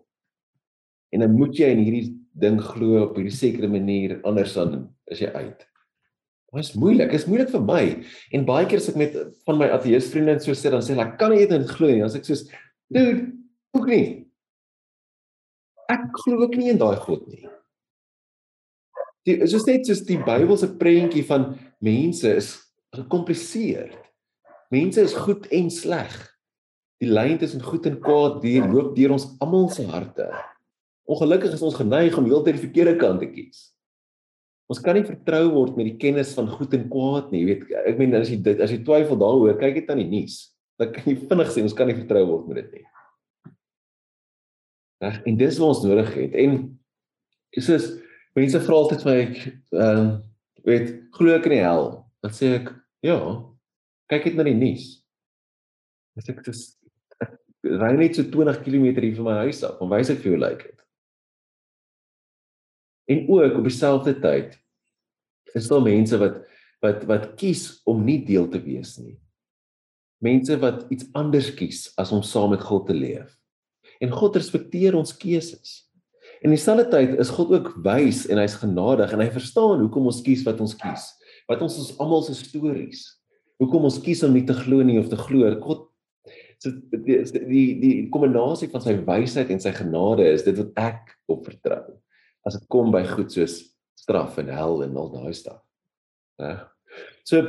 [1.12, 2.06] En dan moet jy in hierdie
[2.38, 5.66] ding glo op hierdie sekere manier anders dan is jy uit.
[6.54, 7.12] Dit is moeilik.
[7.12, 7.82] Dit is moeilik vir my.
[8.36, 9.18] En baie keer as ek met
[9.48, 11.92] van my ateïs vriende en so sit dan sê hulle ek kan nie dit glo
[11.92, 12.00] nie.
[12.04, 12.46] Dan sê ek soos
[12.94, 13.28] dude,
[13.76, 14.08] ook nie.
[15.92, 17.44] Ek glo ook nie in daai God nie.
[19.28, 21.50] Dit is net soos die Bybelse prentjie van
[21.84, 22.54] mense is
[22.96, 24.07] gekompliseerd.
[24.74, 26.14] Mense is goed en sleg.
[27.00, 30.28] Die lyn tussen goed en kwaad deur loop deur ons almal se harte.
[31.08, 33.70] Ongelukkig is ons geneig om heeltyd die verkeerde kant te kies.
[34.68, 37.46] Ons kan nie vertrou word met die kennis van goed en kwaad nie.
[37.46, 40.10] Jy weet, ek meen as jy dit as jy twyfel daaroor, kyk dit aan die
[40.10, 40.42] nuus.
[40.78, 42.88] Dan kan jy vinnig sien ons kan nie vertrou word met dit nie.
[45.06, 46.36] Reg, en dis wat ons nodig het.
[46.44, 46.58] En
[47.64, 47.92] soos
[48.38, 50.16] mense vra altyd vir my ehm uh,
[50.68, 51.86] weet, glo ek in die hel?
[52.20, 52.74] Dan sê ek,
[53.06, 53.16] ja,
[54.12, 54.90] kyk net na die nuus.
[56.18, 56.64] As ek dis
[57.82, 60.42] ry net so 20 km hier van my huis af, dan wys ek vir jou
[60.42, 60.84] lyk like dit.
[63.08, 64.58] En ook op dieselfde tyd
[65.56, 66.44] is daar mense wat
[66.84, 69.16] wat wat kies om nie deel te wees nie.
[70.22, 73.32] Mense wat iets anders kies as om saam met God te leef.
[74.02, 75.88] En God respekteer ons keuses.
[76.46, 80.22] En dieselfde tyd is God ook wys en hy's genadig en hy verstaan hoekom ons
[80.26, 81.08] kies wat ons kies.
[81.50, 83.08] Wat ons ons almal se stories.
[83.62, 85.50] Hoekom ons kies om nie te glo nie of te glo.
[85.64, 85.88] God
[86.62, 91.14] so die die die kombinasie van sy wysheid en sy genade is dit wat ek
[91.30, 91.98] op vertrou
[92.48, 93.60] as dit kom by goed soos
[94.00, 95.62] straf en hel en al daai staf.
[96.42, 96.64] Reg?
[97.28, 97.42] So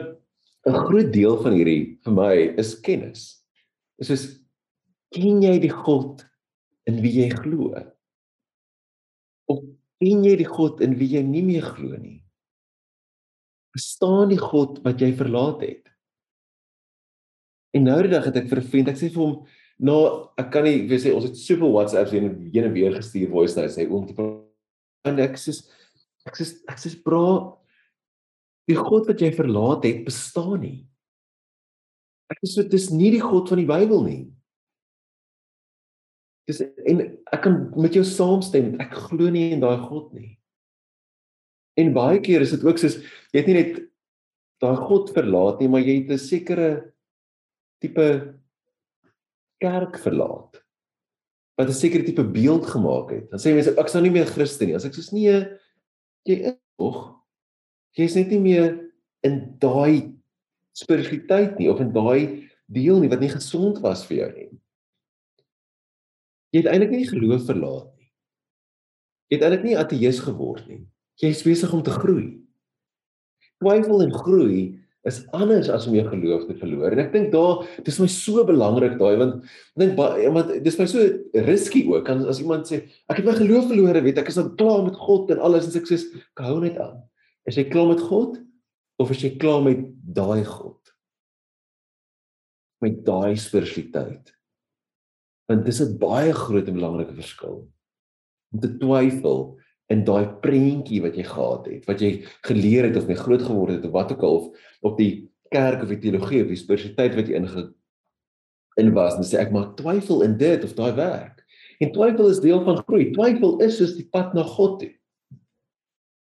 [0.66, 3.44] 'n groot deel van hierdie vir my is kennis.
[3.98, 4.24] Is soos
[5.14, 6.24] ken jy die God
[6.86, 7.72] in wie jy glo?
[9.48, 9.62] Of
[10.02, 12.24] ken jy die God in wie jy nie meer glo nie?
[13.72, 15.86] Verstaan die God wat jy verlaat het?
[17.76, 19.46] En nou die dag het ek vir 'n vriend, ek sê vir hom,
[19.78, 22.24] "Nou, ek kan nie, weet jy, ons het soveel WhatsApps heen
[22.64, 24.14] en weer gestuur voice notes, hy om te
[25.08, 25.54] en ek sê
[26.28, 27.56] ek sê ek sê bra
[28.68, 30.86] die God wat jy verlaat het bestaan nie.
[32.28, 34.22] Ek sê dis nie die God van die Bybel nie.
[36.48, 37.00] Dis en
[37.32, 40.36] ek kan met jou saamstem, ek glo nie in daai God nie.
[41.78, 42.98] En baie keer is dit ook soos
[43.32, 43.80] jy het nie net
[44.60, 46.92] daai God verlaat nie, maar jy het 'n sekere
[47.82, 48.08] tipe
[49.62, 50.62] kerk verlaat
[51.58, 53.30] wat 'n sekere tipe beeld gemaak het.
[53.30, 54.76] Dan sê mense ek sou nie meer Christen nie.
[54.76, 55.58] As ek sê nee,
[56.24, 57.18] jy is tog
[57.98, 58.78] jy's net nie meer
[59.26, 60.14] in daai
[60.78, 64.50] spiritualiteit nie of in daai deel nie wat nie gesond was vir jou nie.
[66.54, 68.10] Jy het eintlik nie geloof verlaat nie.
[69.28, 70.84] Jy het eintlik nie ateïs geword nie.
[71.18, 72.38] Jy is besig om te groei.
[73.58, 74.60] Twyfel en groei
[75.06, 76.92] is anders as om jou geloof te verloor.
[76.92, 79.44] En ek dink daar dis my so belangrik daai want
[79.78, 81.04] dink want dis my so
[81.46, 84.48] risky ook as, as iemand sê ek het my geloof verloor, weet ek is nou
[84.58, 86.98] klaar met God en alles en ek sê ek hou net aan.
[87.48, 88.40] Is jy klaar met God
[88.98, 90.76] of is jy klaar met daai God?
[92.82, 94.34] Met daai spiritualiteit.
[95.48, 97.64] Want dis 'n baie groot en belangrike verskil.
[98.52, 99.58] Om te twyfel
[99.92, 102.12] in daai prentjie wat jy gehad het, wat jy
[102.46, 105.12] geleer het of jy groot geword het of wat ook al of op die
[105.52, 107.64] kerk of die teologie of die spiritualiteit wat jy inge
[108.78, 111.42] in was en sê ek maak twyfel in dit of daai werk.
[111.82, 113.10] En twyfel is deel van groei.
[113.14, 114.92] Twyfel is soos die pad na God toe.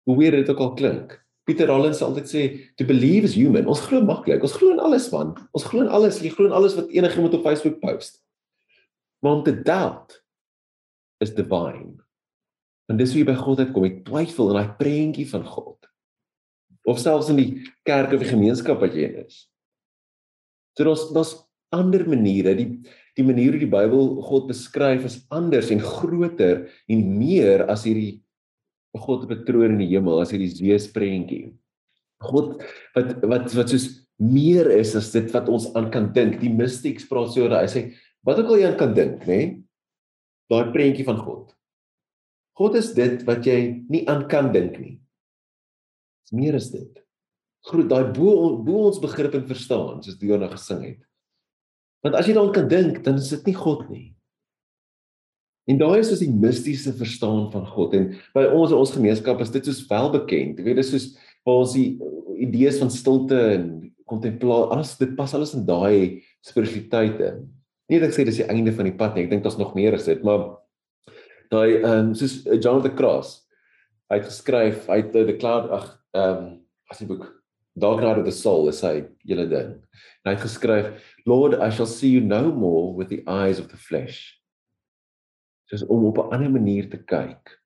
[0.09, 1.17] Hoe weer dit ook al klink.
[1.47, 2.43] Pieter Rollins sal altyd sê
[2.81, 3.69] to believe is human.
[3.71, 4.45] Ons glo maklik.
[4.45, 5.35] Ons glo in alles man.
[5.57, 6.21] Ons glo in alles.
[6.23, 8.21] Jy glo in alles wat enigiemand op Facebook post.
[9.23, 10.19] Om te doubt
[11.23, 12.02] is divine.
[12.91, 15.79] En dis hoe jy by God uitkom, jy twyfel in daai prentjie van God.
[16.89, 17.51] Of selfs in die
[17.87, 19.47] kerk of die gemeenskap wat jy in is.
[20.77, 21.37] So daar's daar's
[21.73, 22.69] ander maniere, die
[23.17, 28.23] die manier hoe die Bybel God beskryf is anders en groter en meer as hierdie
[28.97, 31.53] God op 'n troon in die hemel, as hierdie Zeus prentjie.
[32.21, 32.63] God
[32.95, 36.41] wat wat wat soos meer is as dit wat ons aan kan dink.
[36.41, 37.93] Die mystics praat so oor, hy sê
[38.25, 39.27] wat ook al jy aan kan dink, nê?
[39.27, 39.63] Nee?
[40.51, 41.53] Daai prentjie van God.
[42.59, 43.59] God is dit wat jy
[43.91, 44.97] nie aan kan dink nie.
[46.27, 46.91] Dis meer as dit.
[47.69, 51.01] Groot daai bo bo ons begrip en verstaan, soos Diona gesing het.
[52.03, 54.09] Want as jy daaraan kan dink, dan is dit nie God nie.
[55.71, 59.53] En daai is soos die mistiese verstaan van God en by ons ons gemeenskap is
[59.55, 60.59] dit soos welbekend.
[60.59, 61.13] Jy weet dis soos
[61.47, 61.93] waar ons die
[62.43, 63.69] idees van stilte en
[64.11, 67.37] kontemplasie, alles dit pas alles in daai spiritualiteite.
[67.91, 69.27] Nie dat ek sê dis die einde van die pad nie.
[69.27, 70.49] Ek dink daar's nog meer as dit, maar
[71.53, 73.39] daai ehm um, soos eh, Jonathan Cross
[74.11, 75.87] hy het geskryf hy het the cloud ag
[76.17, 76.51] ehm um,
[76.91, 77.31] as 'n boek
[77.75, 79.71] Dark Night of the Soul is hy julle ding.
[80.23, 80.93] En hy het geskryf
[81.25, 84.37] Lord I shall see you no more with the eyes of the flesh.
[85.71, 87.57] Soos om op 'n ander manier te kyk.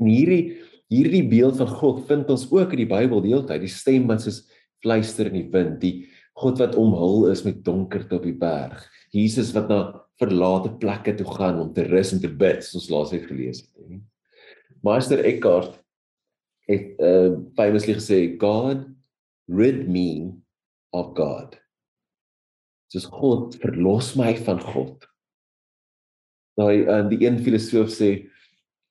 [0.00, 0.60] En hierdie
[0.92, 4.44] hierdie beeld van God vind ons ook in die Bybel deeltyd die stem wat soos
[4.84, 8.84] fluister in die wind die God wat omhul is met donkerte op die berg.
[9.10, 12.90] Jesus wat na verlate plekke toe gaan om te rus en te bid, soos ons
[12.92, 14.02] laas het gelees het.
[14.84, 15.80] Meester Eckhart
[16.68, 18.86] het uh famously gesê God
[19.48, 20.32] rid me
[20.94, 21.56] of God.
[22.94, 25.08] Dis God verlos my van God.
[26.54, 28.12] Daai uh, die een filosoof sê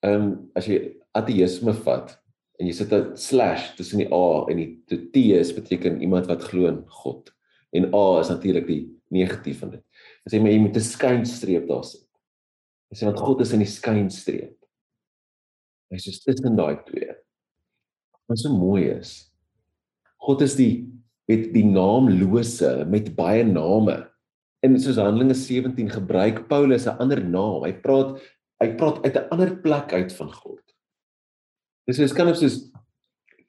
[0.04, 0.80] ehm um, as jy
[1.16, 2.12] ateïsme vat
[2.60, 6.44] en jy sit 'n slash tussen die A en die, T is beteken iemand wat
[6.50, 7.32] glo in God
[7.72, 9.83] en A is natuurlik die negatief van dit.
[10.24, 12.08] Hy sê maar jy moet 'n skynstreep daar sit.
[12.90, 14.56] Hy sê want God is in die skynstreep.
[15.92, 17.12] Hy sê tussen daai twee.
[18.28, 19.30] Wat so mooi is.
[20.16, 20.88] God is die
[21.28, 24.08] met die naamlose met baie name.
[24.64, 27.64] In soos Handelinge 17 gebruik Paulus 'n ander naam.
[27.64, 28.20] Hy praat
[28.60, 30.62] hy praat uit 'n ander plek uit van God.
[31.86, 32.70] Dis is kan of soos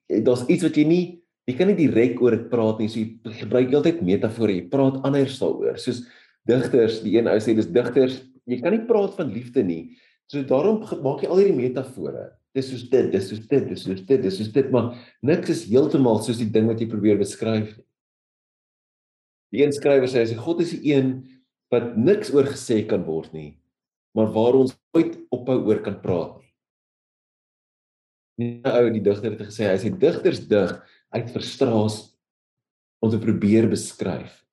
[0.09, 2.87] daar's iets wat jy nie jy kan nie direk oor dit praat nie.
[2.89, 4.51] So jy gebruik heeltyd metafore.
[4.51, 5.77] Jy praat anders daaroor.
[5.77, 6.05] Soos
[6.49, 9.95] digters, die een ou sê dis digters, jy kan nie praat van liefde nie.
[10.31, 12.31] So daarom maak jy al hierdie metafore.
[12.55, 14.93] Dis soos dit, dis soos dit, dis soos dit, dis soos dit, maar
[15.25, 17.85] niks is heeltemal soos die ding wat jy probeer beskryf nie.
[19.53, 21.11] Die een skrywer sê hy sê God is die een
[21.71, 23.55] wat niks oor gesê kan word nie,
[24.15, 26.51] maar waar ons ooit ophou oor kan praat nie.
[28.35, 30.73] Die ou die digter het gesê hy sê digters dig
[31.15, 32.11] uit frustrasie
[33.03, 34.44] om te probeer beskryf.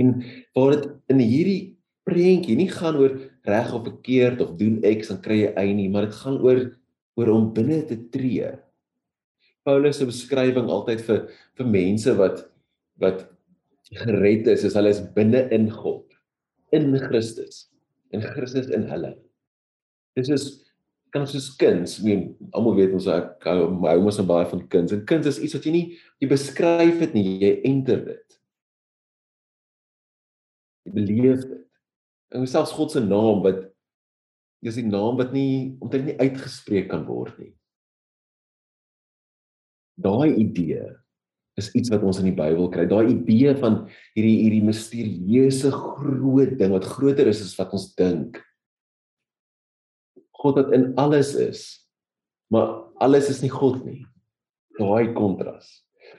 [0.00, 0.16] En
[0.56, 1.60] waar dit in hierdie
[2.04, 3.14] prentjie nie gaan oor
[3.48, 6.64] reg of verkeerd of doen X dan kry jy Y nie, maar dit gaan oor
[7.14, 8.50] oor om binne te tree.
[9.64, 11.22] Paulus se beskrywing altyd vir
[11.58, 12.44] vir mense wat
[13.02, 13.24] wat
[13.94, 16.04] gered is, is hulle is binne in God,
[16.72, 17.66] in Christus,
[18.14, 19.14] in Christus in hulle.
[20.18, 20.46] Dis is
[21.14, 22.22] kan soos kinds, ek meen
[22.56, 24.94] almal weet ons ek hou my ouma se baie van kinds.
[24.94, 25.84] En kinds is iets wat jy nie
[26.22, 28.38] jy beskryf dit nie, jy enter dit.
[30.84, 31.62] Jy beleef dit.
[32.34, 33.62] En selfs God se naam wat
[34.64, 37.52] is die naam wat nie omtrent nie uitgespreek kan word nie.
[40.00, 40.86] Daai idee
[41.60, 42.86] is iets wat ons in die Bybel kry.
[42.90, 43.84] Daai idee van
[44.16, 48.40] hierdie hierdie misterieuse groot ding wat groter is as wat ons dink.
[50.40, 51.62] God wat in alles is.
[52.52, 52.72] Maar
[53.04, 54.02] alles is nie God nie.
[54.80, 55.68] Daai kontras.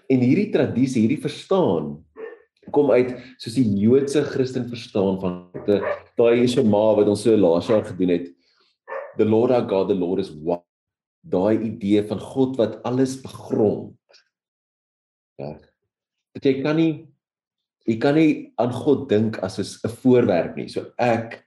[0.10, 1.98] En hierdie tradisie, hierdie verstaan
[2.74, 5.36] kom uit soos die Joodse Christen verstaan van
[6.18, 8.30] daai Shema wat ons so laas jaar gedoen het.
[9.18, 10.64] The Lord our God, the Lord is one.
[11.26, 13.98] Daai idee van God wat alles begrond.
[15.42, 15.56] Ja.
[16.36, 16.94] Dat jy kan nie
[17.86, 20.68] jy kan nie aan God dink as 'n voorwerp nie.
[20.68, 21.44] So ek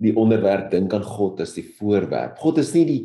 [0.00, 2.38] die onderwerp dink aan God as die voorwerp.
[2.38, 3.02] God is nie die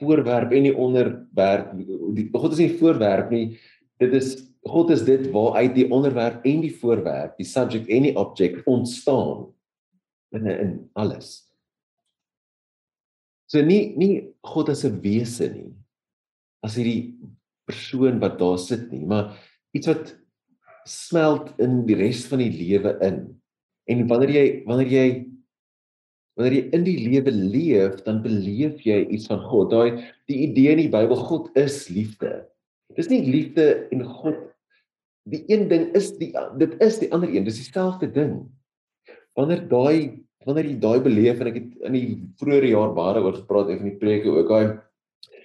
[0.00, 1.72] voorwerp en die onderwerp
[2.16, 3.58] die God is nie die voorwerp nie.
[3.98, 8.14] Dit is God is dit waaruit die onderwerp en die voorwerp, die subject en die
[8.18, 9.48] object ontstaan
[10.36, 11.42] in in alles.
[13.50, 15.74] So nie nie God as 'n wese nie.
[16.62, 17.18] As hierdie
[17.66, 19.34] persoon wat daar sit nie, maar
[19.74, 20.14] iets wat
[20.86, 23.40] smelt in die res van die lewe in.
[23.90, 25.08] En wanneer jy wanneer jy
[26.38, 29.70] wanneer jy in die lewe leef, dan beleef jy iets van God.
[29.70, 32.46] Daai die idee in die Bybel God is liefde.
[32.96, 34.51] Dis nie liefde en God
[35.28, 38.36] die een ding is die dit is die ander een, dis dieselfde ding.
[39.38, 42.06] Wanneer daai wanneer jy daai beleef en ek het in die
[42.40, 44.80] vroeë jaar baie oor gepraat en in die preke ook daai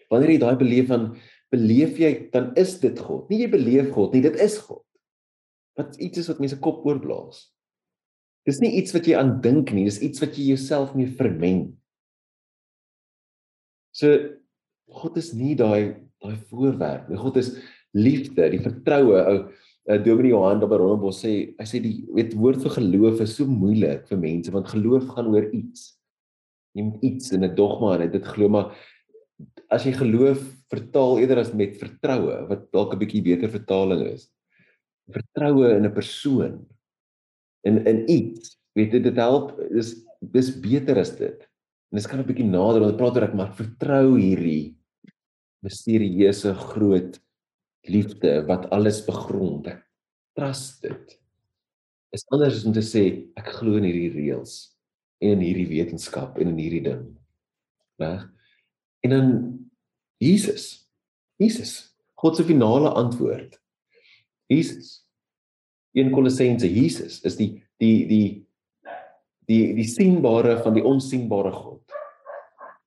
[0.09, 1.11] wanneer jy daai beleef van
[1.53, 3.29] beleef jy dan is dit God.
[3.29, 4.83] Nie jy beleef God nie, dit is God.
[5.77, 7.45] Wat iets is wat mense kop oorblaas.
[8.47, 11.69] Dis nie iets wat jy aan dink nie, dis iets wat jy jouself mee vermeng.
[13.95, 14.17] So
[14.97, 17.19] God is nie daai daai voorwerp nie.
[17.21, 17.53] God is
[17.93, 19.19] liefde, die vertroue.
[19.21, 19.37] Ou
[19.87, 23.47] uh, Dominee Johan by Rondebos sê, hy sê die weet woord vir geloof is so
[23.47, 25.93] moeilik vir mense want geloof gaan oor iets.
[26.77, 28.75] Jy moet iets in 'n dogma en dit glo maar
[29.69, 34.29] as jy geloof vertaal eerder as met vertroue wat dalk 'n bietjie beter vertaling is.
[35.09, 36.65] Vertroue in 'n persoon
[37.63, 38.57] in in iets.
[38.75, 41.39] Weet jy dit help dis dis beter as dit.
[41.91, 44.75] En dit kan 'n bietjie nader want praat oor ek maar vertrou hierdie
[45.63, 47.19] misterieuse groot
[47.89, 49.69] liefde wat alles begrond.
[50.37, 51.17] Trust dit.
[52.15, 53.03] Is anders om te sê
[53.39, 54.57] ek glo in hierdie reëls
[55.23, 57.05] en in hierdie wetenskap en in hierdie ding.
[58.01, 58.27] Reg?
[59.05, 59.31] En dan
[60.21, 60.87] Jesus.
[61.41, 61.73] Jesus.
[62.17, 63.57] God se finale antwoord.
[64.49, 65.03] Jesus.
[65.97, 68.27] In Kolossense Jesus is die die die
[69.47, 71.83] die die sienbare van die onsigbare God.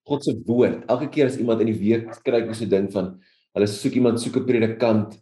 [0.08, 0.86] God se woord.
[0.90, 3.18] Elke keer as iemand in die week kry ek so 'n ding van
[3.56, 5.18] hulle soek iemand soek 'n predikant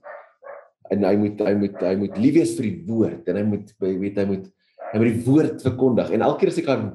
[0.90, 3.74] en hy moet hy moet hy moet lief wees vir die woord en hy moet
[3.80, 4.46] weet hy moet
[4.92, 6.10] hy moet die woord verkondig.
[6.12, 6.88] En elke keer as ek aan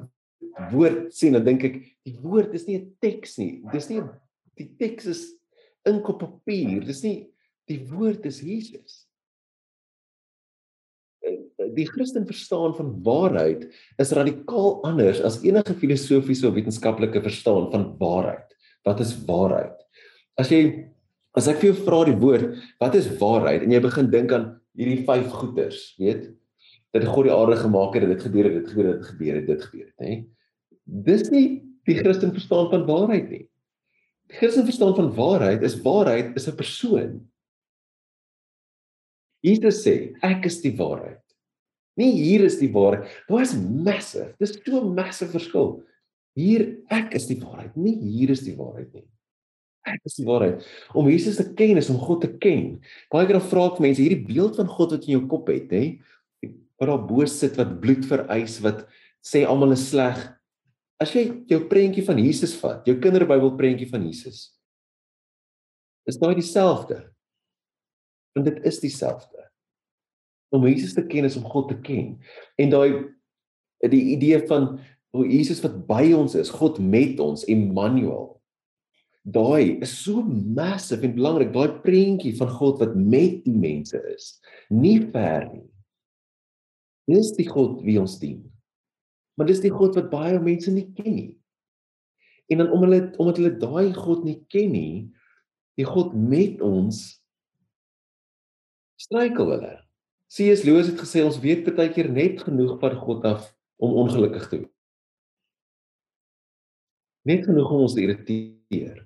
[0.72, 3.62] woord sien dan dink ek die woord is nie 'n teks nie.
[3.72, 4.02] Dis nie
[4.58, 5.22] die teks is
[5.86, 6.84] ink op papier.
[6.84, 7.30] Dis nie
[7.68, 9.06] die woord is Jesus.
[11.74, 13.66] Die Christen verstaan van waarheid
[13.98, 18.52] is radikaal anders as enige filosofiese of wetenskaplike verstaan van waarheid.
[18.84, 19.74] Wat is waarheid?
[20.36, 20.93] As jy
[21.34, 24.48] as ek vir jou vra die woord, wat is waarheid en jy begin dink aan
[24.78, 26.28] hierdie vyf goeters, weet?
[26.94, 29.46] Dat God die aarde gemaak het, dit gebeur het, dit gebeur het, dit gebeur het,
[29.48, 30.14] dit gebeur het, hè?
[30.84, 31.46] Dis nie
[31.88, 33.44] die Christen verstaan van waarheid nie.
[34.30, 37.10] Die Christen verstaan van waarheid is waarheid is 'n persoon.
[39.44, 41.20] Jesus sê, ek is die waarheid.
[41.96, 43.06] Nie hier is die waarheid.
[43.28, 44.34] Dit is massive.
[44.40, 45.82] Dis so 'n massive verskil.
[46.34, 49.06] Hier ek is die waarheid, nie hier is die waarheid nie.
[49.84, 50.64] Ek is die waarheid.
[50.96, 52.78] Om Jesus te ken is om God te ken.
[53.12, 55.84] Baie keer vra ek mense hierdie beeld van God wat in jou kop het, hè?
[56.80, 58.86] Wat daar bo sit wat bloed vereis wat
[59.24, 60.18] sê almal is sleg.
[61.00, 64.48] As jy jou prentjie van Jesus vat, jou kinderbybel prentjie van Jesus.
[66.08, 67.00] Is daai dieselfde?
[68.34, 69.44] Want dit is dieselfde
[70.54, 72.14] om Jesus te ken is om God te ken.
[72.60, 72.90] En daai
[73.90, 74.78] die idee van
[75.14, 78.33] hoe Jesus wat by ons is, God met ons, Emmanuel.
[79.24, 84.34] Daai is so massive en belangrik, daai prentjie van God wat met die mense is,
[84.68, 85.64] nie ver nie.
[87.08, 88.42] Dis die God wie ons dien.
[89.36, 91.32] Maar dis die God wat baie mense nie ken nie.
[92.52, 95.06] En dan om hulle omdat hulle daai God nie ken nie,
[95.80, 97.00] die God met ons
[99.00, 99.72] struikel hulle.
[100.34, 100.64] C.S.
[100.66, 103.48] Lewis het gesê ons weet baie keer net genoeg van God af
[103.80, 104.70] om ongelukkig te wees.
[107.24, 109.04] Net genoeg om ons te irriteer.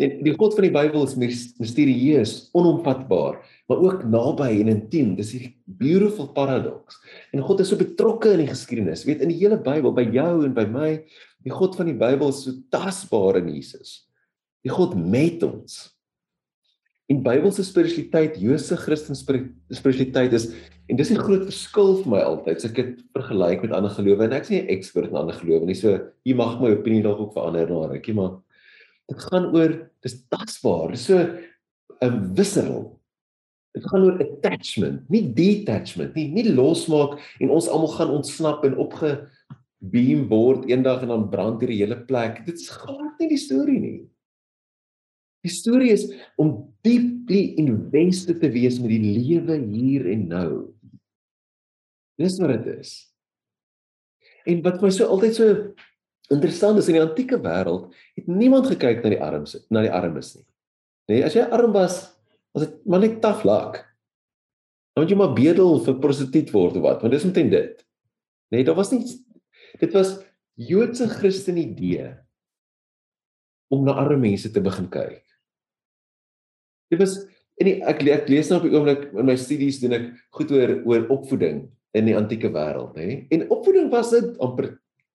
[0.00, 1.16] En die God van die Bybel is
[1.60, 3.36] misterieus, onomvatbaar,
[3.68, 5.12] maar ook naby en intiem.
[5.18, 6.96] Dis hierdie beautiful paradox.
[7.36, 9.04] En God is so betrokke in die geskiedenis.
[9.04, 10.90] Weet in die hele Bybel, by jou en by my,
[11.44, 14.06] die God van die Bybel is so tasbaar in Jesus.
[14.64, 15.82] Die God met ons.
[17.10, 20.52] En Bybelse spiritualiteit, Joodse Christen spiritualiteit is
[20.90, 22.56] en dis 'n groot verskil vir my altyd.
[22.56, 25.66] As ek dit vergelyk met ander gelowe en ek nie 'n ekspert in ander gelowe
[25.66, 25.74] nie.
[25.74, 28.38] So jy mag my opinie dalk ook verander na rukkie, maar
[29.08, 30.94] dit gaan oor dis tasbaar.
[30.94, 31.18] Dis so
[32.00, 33.00] 'n visceral.
[33.74, 38.74] Dit gaan oor attachment, nie detachment nie, nie losmaak en ons almal gaan ontsnap en
[38.82, 39.28] opge
[39.78, 42.42] beam word eendag en dan brand hierdie hele plek.
[42.46, 44.00] Dit is glad nie die storie nie.
[45.46, 46.04] Die storie is
[46.36, 50.50] om deeply invested te wees met die lewe hier en nou.
[52.20, 52.92] Dis wat dit is.
[54.50, 55.54] En wat my so altyd so
[56.30, 60.34] interessant is in die antieke wêreld, het niemand gekyk na die armes, na die armes
[60.36, 60.46] nie.
[61.10, 62.02] Nee, as jy arm was,
[62.54, 63.80] was dit maar net tough luck.
[64.94, 67.82] Dan moet jy maar bedel vir prostituut word of wat, want dis omtrent dit.
[68.54, 69.02] Nee, daar was nie
[69.80, 70.18] dit was
[70.60, 72.10] Joodse Christen idee
[73.70, 75.22] om na arme mense te begin kyk.
[76.90, 77.20] Dit was
[77.60, 80.06] en ek ek lees nou op die oomblik in my studies doen ek
[80.36, 81.66] goed oor oor opvoeding
[81.96, 83.24] in die antieke wêreld, hè.
[83.34, 84.72] En opvoeding was dit amper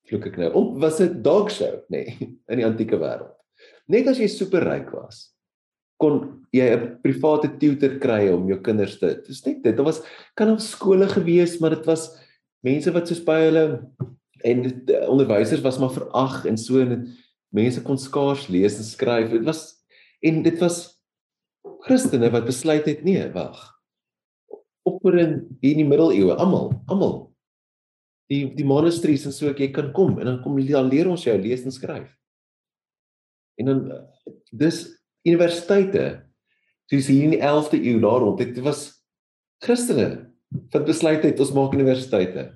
[0.10, 0.52] vloek ek nou.
[0.58, 3.34] Op was dit dog show, nê, nee, in die antieke wêreld.
[3.92, 5.30] Net as jy super ryk was,
[6.02, 9.14] kon jy 'n private tutor kry om jou kinders te.
[9.26, 9.76] Dis net dit.
[9.76, 10.02] Dit was
[10.36, 12.10] kan op skole gewees, maar dit was
[12.66, 13.66] mense wat soos by hulle
[14.46, 17.08] en die onderwysers was maar verag en so en
[17.56, 19.32] mense kon skaars lees en skryf.
[19.32, 19.78] Dit was
[20.22, 21.00] en dit was
[21.86, 23.72] Christene wat besluit het nee, wag.
[24.86, 27.35] Opvoeding hier in die middeleeue, almal, almal.
[28.32, 31.26] Die die monasteries en so ek jy kan kom en dan kom dan leer ons
[31.28, 32.08] jou lees en skryf.
[33.62, 33.82] En dan
[34.52, 34.82] dis
[35.26, 36.06] universiteite
[36.90, 38.88] soos hier in die 11de eeu daar rond dit was
[39.64, 40.32] Christene
[40.74, 42.50] wat besluit het ons maak universiteite.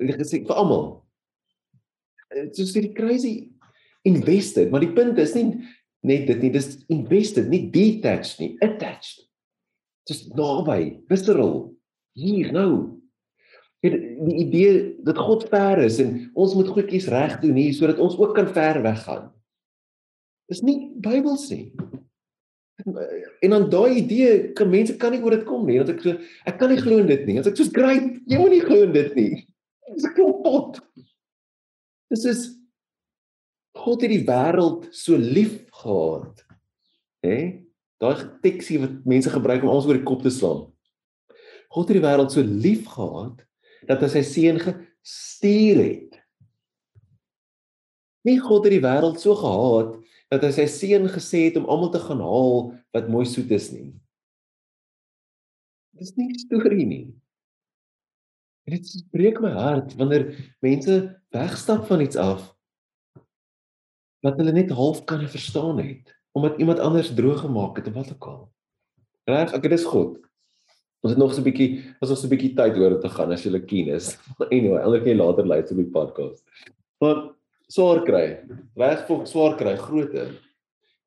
[0.00, 0.86] Hulle gesê vir almal.
[2.34, 3.34] Dit is die crazy
[4.04, 5.48] invested, maar die punt is nie
[6.04, 9.24] net dit nie, dis invested, nie detached nie, attached.
[10.08, 11.70] Dis naby, visceral.
[12.18, 13.00] Hier nou.
[13.84, 18.00] Het die idee dat God ver is en ons moet goedjies reg doen hier sodat
[18.00, 19.28] ons ook kan ver weg gaan.
[20.48, 21.66] Dis nie Bybels nie.
[23.40, 26.16] En dan daai idee, kan mense kan nie oor dit kom nie, want ek so
[26.48, 27.38] ek kan nie glo in dit nie.
[27.40, 29.44] As ek soos great, jy moet nie glo in dit nie.
[29.92, 30.80] Dis 'n kompot.
[32.10, 32.42] Dis is
[33.74, 36.44] God het die wêreld so lief gehad.
[37.20, 37.64] Hè?
[38.00, 40.70] Daai teksie wat mense gebruik om ons oor die kop te slaan.
[41.68, 43.44] God het die wêreld so lief gehad
[43.88, 46.20] dat hy sy seun gestuur het.
[48.24, 49.98] Nie God het die wêreld so gehaat
[50.32, 53.68] dat hy sy seun gesê het om almal te gaan haal wat mooi soet is
[53.74, 53.92] nie.
[55.94, 57.04] Dis nie storie nie.
[58.64, 60.30] En dit breek my hart wanneer
[60.64, 60.96] mense
[61.34, 62.50] wegstap van iets af
[64.24, 68.12] wat hulle net half kan verstaan het omdat iemand anders droog gemaak het of wat
[68.12, 68.40] ook al.
[69.24, 70.16] Reg, ek dit is God.
[71.04, 73.32] Ons het nog so 'n bietjie, ons het so 'n bietjie tyd oor te gaan
[73.32, 74.16] as jy keen is.
[74.50, 76.42] Anyway, anders kan jy later luister op die podcast.
[77.00, 77.34] Maar
[77.68, 78.40] swaar kry.
[78.76, 80.40] Reg vir swaar kry, grootte.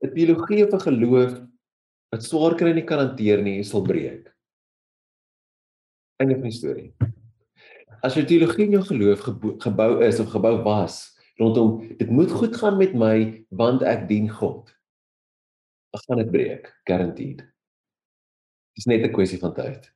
[0.05, 1.41] 'n Teologie of 'n geloof
[2.11, 4.29] wat swaar kry nie kan hanteer nie, sal breek.
[6.21, 6.93] Einde van die storie.
[8.03, 9.19] As jou teologie en jou geloof
[9.65, 14.29] gebou is of gebou was rondom dit moet goed gaan met my want ek dien
[14.29, 14.69] God.
[15.89, 17.41] Dan gaan dit breek, guaranteed.
[18.77, 19.89] Dit is net 'n kwessie van tyd.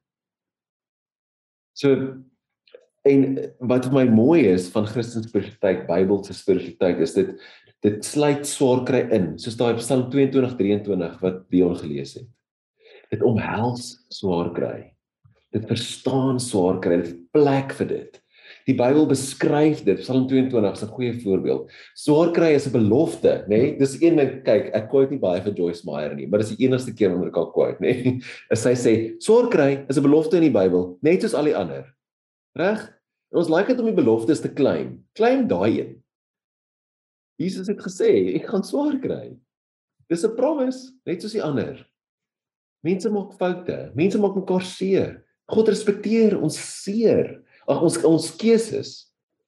[1.78, 2.18] So
[3.06, 7.30] en wat vir my mooi is van Christelike spiritualiteit, Bybelse spiritualiteit is dit
[7.82, 12.28] dit sluit swaar kry in, soos daai Psalm 22:23 wat Dion gelees het.
[13.10, 14.92] Dit omhels swaar kry
[15.52, 18.21] dit verstaan swaar kry, dit plek vir dit.
[18.68, 21.72] Die Bybel beskryf dit, Psalm 22 is 'n goeie voorbeeld.
[21.96, 23.58] Swaar kry is 'n belofte, nê?
[23.58, 23.78] Nee?
[23.78, 26.66] Dis een ding, kyk, ek quote nie baie vir Joyce Meyer nie, maar dis die
[26.66, 27.94] enigste keer wanneer ek al quote, nê?
[28.04, 28.22] Nee?
[28.54, 31.86] Sy sê, swaar kry is 'n belofte in die Bybel, net soos al die ander.
[32.56, 32.94] Reg?
[33.34, 35.04] Ons like dit om die beloftes te claim.
[35.16, 36.04] Claim daai een.
[37.40, 39.38] Jesus het gesê, ek gaan swaar kry.
[40.10, 41.88] Dis 'n promise, net soos die ander.
[42.84, 45.24] Mense maak foute, mense maak mekaar seer.
[45.48, 47.42] God respekteer ons seer,
[47.80, 48.94] ons ons keuses.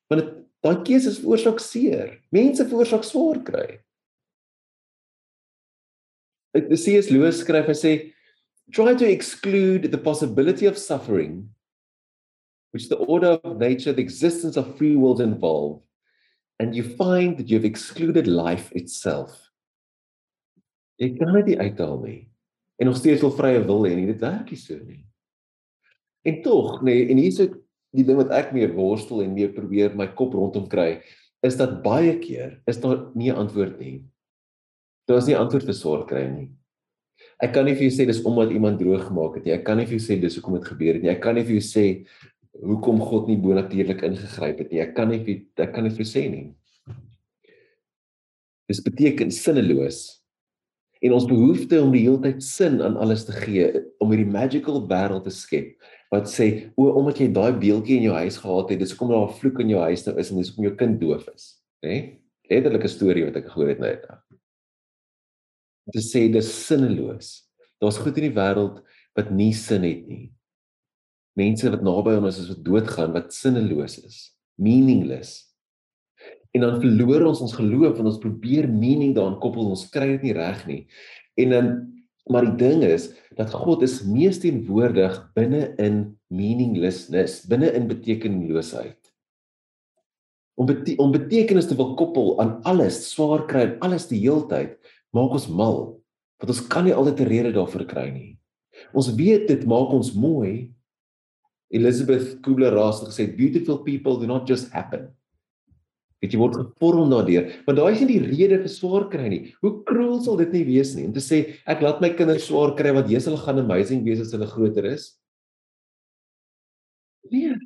[0.09, 0.31] Want dit
[0.63, 2.19] daai keuses veroorsaak seer.
[2.31, 3.67] Mense veroorsaak swaar kry.
[6.53, 7.93] Ek sê as Lewis skryf hy sê
[8.71, 11.49] try to exclude the possibility of suffering
[12.71, 15.81] which the order of nature the existence of free wills involve
[16.59, 19.33] and you find that you've excluded life itself.
[21.01, 22.21] Ek kan dit uithaal nie.
[22.79, 24.07] En nog steeds wil vrye wil hê nie.
[24.09, 25.01] Dit werk nie so nie.
[26.23, 27.57] En tog, nê, nee, en hier's ek
[27.93, 31.01] die ding wat ek meer worstel en meer probeer my kop rondom kry,
[31.45, 34.03] is dat baie keer is daar nie 'n antwoord nie.
[35.07, 36.49] Daar is nie 'n antwoord vir sorg kry nie.
[37.41, 39.53] Ek kan nie vir jou sê dis omdat iemand droog gemaak het nie.
[39.53, 41.11] Ek kan nie vir jou sê dis hoekom dit gebeur het nie.
[41.11, 42.05] Ek kan nie vir jou sê
[42.61, 44.81] hoekom God nie bonatuurlik ingegryp het nie.
[44.81, 46.53] Ek kan nie vir ek kan nie vir jou sê nie.
[48.69, 50.21] Dis beteken sinneloos.
[51.03, 54.79] En ons behoefte om die hele tyd sin aan alles te gee, om hierdie magical
[54.87, 55.73] wêreld te skep
[56.13, 56.47] wat sê
[56.77, 59.63] o omdat jy daai beeldjie in jou huis gehad het, dis hoekom daar 'n vloek
[59.63, 61.45] in jou huis nou is en dis hoekom jou kind doof is,
[61.81, 61.89] né?
[61.89, 62.19] Nee?
[62.49, 63.93] Letterlike storie wat ek gehoor het nou.
[65.93, 67.49] Dit sê dis sinneloos.
[67.81, 68.83] Daar's goed in die wêreld
[69.15, 70.31] wat nie sin het nie.
[71.35, 75.49] Mense wat naby aan ons is wat doodgaan wat sinneloos is, meaningless.
[76.53, 80.27] En dan verloor ons ons geloof en ons probeer meaning daaraan koppel, ons kry dit
[80.29, 80.81] nie reg nie.
[81.41, 81.71] En dan
[82.31, 88.99] maar die ding is dat God is mees teenwoordig binne in meaninglessness, binne in betekenloosheid.
[90.55, 94.77] Om bete om betekenis te wil koppel aan alles, swaar kry en alles die heeltyd,
[95.11, 96.03] maak ons mal
[96.43, 98.37] want ons kan nie altyd 'n rede daarvoor kry nie.
[98.93, 100.73] Ons weet dit maak ons mooi.
[101.71, 105.15] Elizabeth Kubler-Ross het gesê beautiful people do not just happen.
[106.23, 109.41] Dit word gevorm daardeur, maar daai is nie die rede vir swaar kry nie.
[109.59, 112.71] Hoe cruel sal dit nie wees nie om te sê ek laat my kinders swaar
[112.79, 115.09] kry want Jesus hulle gaan amazing wees as hulle groter is?
[117.31, 117.57] Nee.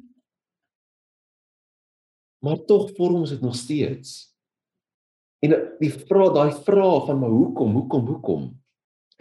[2.42, 4.34] Maar tog vorm ons dit nog steeds.
[5.46, 8.50] En die vraag, daai vraag van maar hoekom, hoekom, hoekom?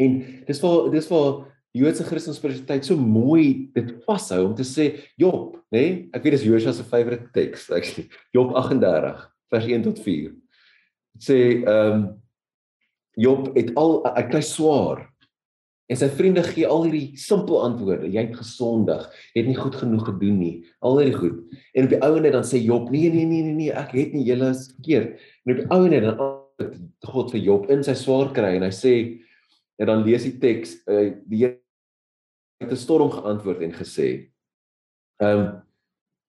[0.00, 0.16] En
[0.48, 1.44] dis waar dis waar
[1.76, 5.80] Joodse Christenspiritualiteit so mooi dit vashou om te sê Job, nê?
[5.80, 5.96] Nee?
[6.16, 8.08] Ek weet dis Josua se favourite teks, actually.
[8.36, 10.30] Job 38 vers 1 tot 4.
[11.16, 12.06] Dit sê ehm um,
[13.16, 15.06] Job het al hy kry swaar.
[15.88, 18.10] En sy vriende gee al hierdie simpel antwoorde.
[18.12, 20.56] Jy het gesondig, jy het nie goed genoeg gedoen nie.
[20.84, 21.38] Al hierdie goed.
[21.72, 24.26] En op die ouene dan sê Job, nee nee nee nee nee, ek het nie
[24.28, 25.22] julle is verkeerd.
[25.46, 26.20] En op die ouene dan
[27.08, 28.96] God vir Job in sy swaar kry en hy sê
[29.80, 31.65] en dan lees die teks uh, die Here
[32.60, 34.30] het 'n storm geantwoord en gesê
[35.22, 35.62] ehm um,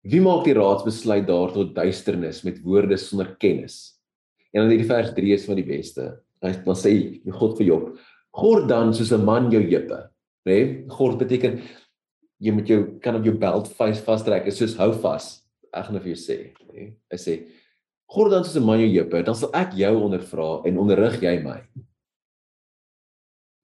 [0.02, 3.98] wie maak die raadsbesluit daar tot duisternis met woorde sonder kennis?
[4.52, 6.22] En dan hierdie vers 3 is van die beste.
[6.40, 7.98] Hy dan sê God vir Job
[8.38, 10.10] gord dan soos 'n man jou heupe
[10.46, 10.52] nê?
[10.52, 10.84] Nee?
[10.88, 11.60] gord beteken
[12.38, 15.44] jy moet jou kan op jou belt vas vastrek soos hou vas.
[15.72, 16.38] Ek gaan vir jou sê
[16.68, 16.74] nê?
[16.74, 16.96] Nee?
[17.10, 17.46] hy sê
[18.06, 21.42] gord dan soos 'n man jou heupe dan sal ek jou ondervra en onderrig jy
[21.42, 21.60] my.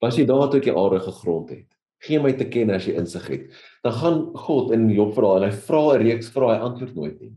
[0.01, 1.74] Was jy daar toe ek die aarde gegrond het
[2.05, 3.45] gee my te ken as jy insig het.
[3.85, 7.21] Dan gaan God in Job vra en hy vra 'n reeks vra hy antwoord nooit
[7.21, 7.35] nie.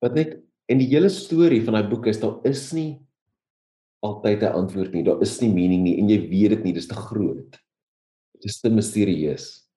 [0.00, 3.00] Wat net en die hele storie van daai boek is daar is nie
[4.02, 6.86] altyd 'n antwoord nie daar is nie meaning nie en jy weet dit nie dis
[6.86, 7.50] te groot.
[8.34, 9.68] Dit is te misterieus.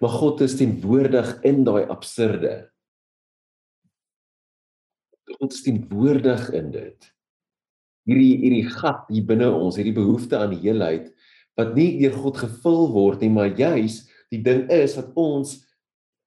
[0.00, 2.70] Maar God is teenwoordig in daai absurde.
[5.38, 7.14] God is teenwoordig in dit.
[8.08, 11.12] Hierdie hierdie gat hier binne ons, hierdie behoefte aan heelheid
[11.60, 15.58] wat nie deur God gevul word nie, maar juis die ding is dat ons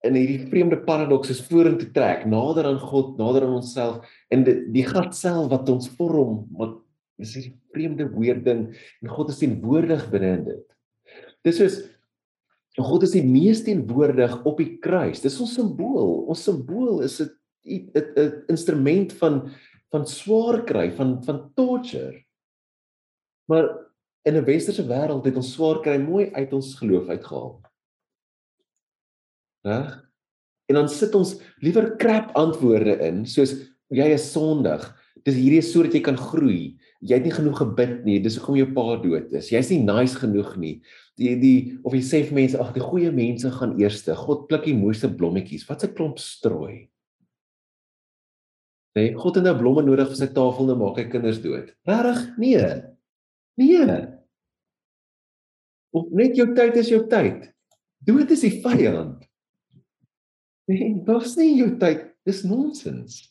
[0.04, 4.04] in hierdie vreemde paradoks is vorentoe trek, nader aan God, nader aan onsself
[4.34, 6.80] en die, die gat self wat ons vorm, wat
[7.24, 10.64] is hierdie vreemde weird ding en God is teenwoordig binne in dit.
[11.48, 11.82] Dis is
[12.74, 15.22] God is die mees teenwoordig op die kruis.
[15.22, 16.24] Dis ons simbool.
[16.34, 17.30] Ons simbool is 'n
[17.70, 19.52] 'n instrument van
[19.94, 22.26] van swaar kry, van van torture.
[23.46, 23.70] Maar
[24.24, 27.62] in 'n westerse wêreld het ons swaar kry mooi uit ons geloof uitgehaal.
[29.64, 30.04] Reg?
[30.70, 33.56] En dan sit ons liewer krap antwoorde in soos
[33.90, 34.82] jy is sondig.
[35.24, 36.78] Dis hierdie is sodat jy kan groei.
[37.00, 38.20] Jy het nie genoeg gebid nie.
[38.20, 39.50] Dis hoekom jou pa dood is.
[39.50, 40.82] Jy's nie nice genoeg nie.
[41.18, 44.16] Die die of jy sê vir mense, ag, die goeie mense gaan eerste.
[44.16, 45.68] God pluk die mooiste blommetjies.
[45.70, 46.90] Wat 'n klomp strooi
[48.94, 51.72] sê God het nou blomme nodig vir sy tafel nou maak hy kinders dood.
[51.90, 52.20] Regtig?
[52.38, 52.74] Nee.
[53.58, 53.98] Nee.
[55.94, 57.46] Of net jou tyd is jou tyd.
[58.04, 59.22] Dood is die vyand.
[60.70, 62.10] Nee, dis nie jou tyd.
[62.28, 63.22] Dis nonsens.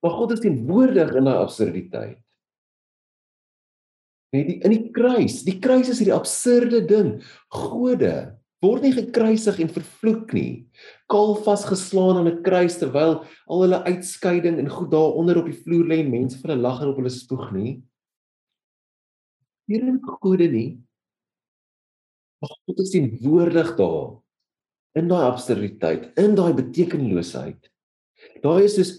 [0.00, 2.18] Maar God is teenwoordig in daai absurditeit.
[4.30, 5.40] Nee, die in die kruis.
[5.46, 7.16] Die kruis is hierdie absurde ding.
[7.52, 8.14] Gode
[8.60, 10.66] word nie gekruisig en vervloek nie.
[11.10, 15.86] Kaal vasgeslaan aan 'n kruis terwyl al hulle uitskeiding en goed daaronder op die vloer
[15.88, 17.82] lê en mense vir hulle lag en op hulle spoeg nie.
[19.66, 20.78] Hierdie gode nie.
[22.40, 24.18] Maar God is teenwoordig daar
[24.98, 27.68] in daai absurditeit, in daai betekenloosheid.
[28.42, 28.92] Daai is dus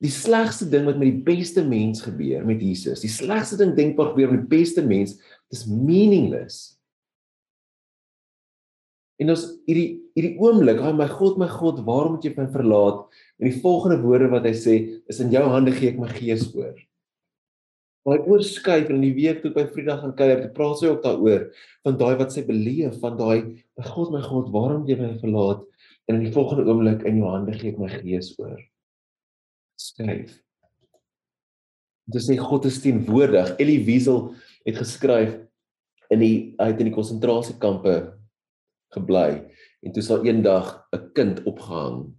[0.00, 3.02] die slegste ding wat met die beste mens gebeur met Jesus.
[3.04, 5.18] Die slegste ding denkbaar gebeur met die beste mens,
[5.52, 6.78] dis meaningless.
[9.20, 13.06] En ons hierdie hierdie oomblik, "Ag my God, my God, waarom het jy my verlaat?"
[13.38, 16.54] En die volgende woorde wat hy sê, is in jou hande gee ek my gees
[16.54, 16.74] oor.
[18.04, 21.02] Maar hy oorskuif in die week toe by Vrydag gaan kuier, toe praat sy ook
[21.04, 21.50] daaroor
[21.84, 25.66] van daai wat sy beleef van daai, "My God, my God, waarom jy my verlaat?"
[26.08, 28.58] En in die volgende oomblik in jou hande gee ek my gees oor.
[29.78, 30.40] Skryf.
[32.10, 33.54] Dit sê God is teenwoordig.
[33.58, 34.34] Elie Wiesel
[34.66, 35.36] het geskryf
[36.10, 38.18] in die uit in die konsentrasiekampe
[38.90, 39.46] gebly
[39.86, 42.12] en toe sal eendag 'n kind opgehang.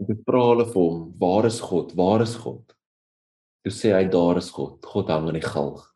[0.00, 1.94] En dit vra hulle vir hom, "Waar is God?
[1.94, 2.73] Waar is God?"
[3.64, 4.84] Toe sê hy, "Daar is God.
[4.84, 5.94] God hang aan die galg."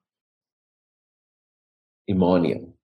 [2.08, 2.74] Immanuel.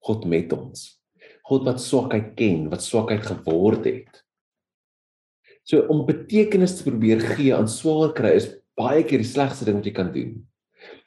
[0.00, 1.00] God met ons.
[1.42, 4.22] God wat swakheid ken, wat swakheid geword het.
[5.66, 8.48] So om betekenis te probeer gee aan swaar kry is
[8.78, 10.36] baie keer die slegste ding wat jy kan doen.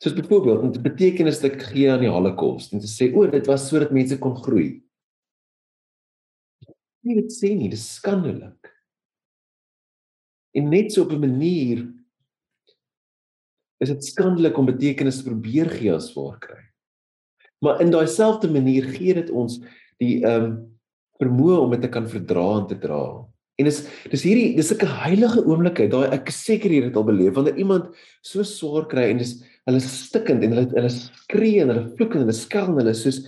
[0.04, 3.70] Soos byvoorbeeld om betekenis te gee aan die Holocaust en te sê o, dit was
[3.70, 4.82] sodat mense kon groei.
[7.08, 8.74] Nie dit sê nie, dis skandelik.
[10.58, 11.86] En net so op 'n manier
[13.80, 16.62] is dit skandelik om betekenis te probeer gee aan swaar kry.
[17.64, 19.60] Maar in daai selfde manier gee dit ons
[20.02, 20.58] die ehm um,
[21.20, 23.04] vermoë om dit te kan verdra en te dra.
[23.60, 25.92] En dis dis hierdie dis 'n heilige oomblik uit.
[25.92, 27.92] Daai ek seker het dit al beleef wanneer iemand
[28.24, 32.16] so swaar kry en dis hulle is stikkend en hulle hulle skree en hulle vloek
[32.16, 33.20] en hulle skel en hulle soos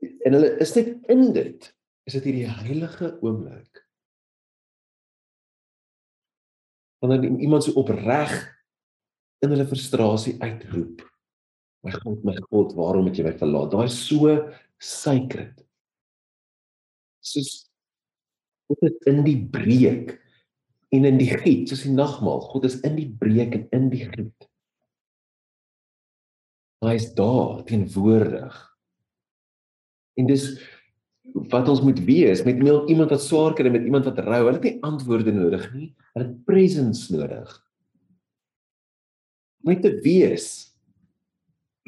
[0.00, 1.72] en hulle is net in dit.
[2.06, 3.84] Is dit hierdie heilige oomblik?
[7.00, 8.59] Wanneer iemand so opreg
[9.44, 11.04] in hulle frustrasie uitroep.
[11.84, 13.72] My God, my God, waarom het jy my verlaat?
[13.72, 14.34] Daai so
[14.80, 15.54] sacred.
[17.24, 17.70] Soos
[18.70, 20.14] God is in die breek
[20.94, 22.44] en in die giet, soos die nagmaal.
[22.52, 24.46] God is in die breek en in die giet.
[26.84, 28.54] Hy is daar teenwoordig.
[30.20, 30.46] En dis
[31.52, 34.44] wat ons moet wees met iemand wat swaar kry met iemand wat rou.
[34.46, 35.90] Hulle het nie antwoorde nodig nie.
[36.14, 37.50] Hulle het presence nodig.
[39.66, 40.48] Net te wees.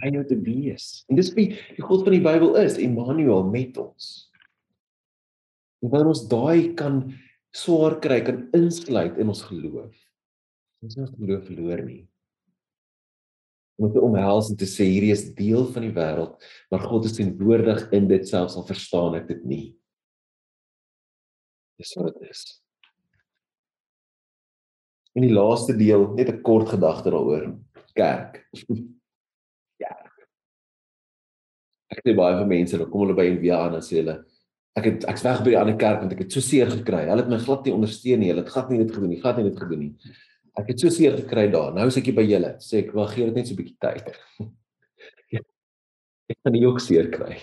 [0.03, 1.03] Hy nou te wees.
[1.09, 4.13] En dis wie die God van die Bybel is, Immanuel met ons.
[5.83, 7.03] En wanneer ons daai kan
[7.55, 9.93] swaar kry kan insluit in ons geloof.
[10.83, 12.03] Ons nie geloof verloor nie
[13.83, 16.37] om te omhels en te sê hierdie is deel van die wêreld,
[16.71, 19.65] maar God is teenwoordig in dit selfs al verstaan ek dit nie.
[21.81, 22.45] Dis wat dit is.
[25.13, 27.59] In die laaste deel net 'n kort gedagte daaroor
[27.95, 28.49] kerk.
[29.83, 29.93] Ja.
[31.91, 34.25] Ek sê baie van mense, dan kom hulle by NVA aan en sê hulle
[34.79, 37.05] ek het ek's weg by die ander kerk want ek het so seer gekry.
[37.09, 38.31] Hulle het my glad nie ondersteun nie.
[38.33, 39.21] Hulle het glad nie dit gedoen nie.
[39.21, 40.15] Glad nie dit gedoen nie.
[40.57, 41.75] Ek het so seer gekry daar.
[41.77, 42.57] Nou is ek hier by julle.
[42.61, 44.07] Sê ek, "Wag, gee dit net so 'n bietjie tyd."
[46.31, 47.37] ek gaan nie ook seer kry.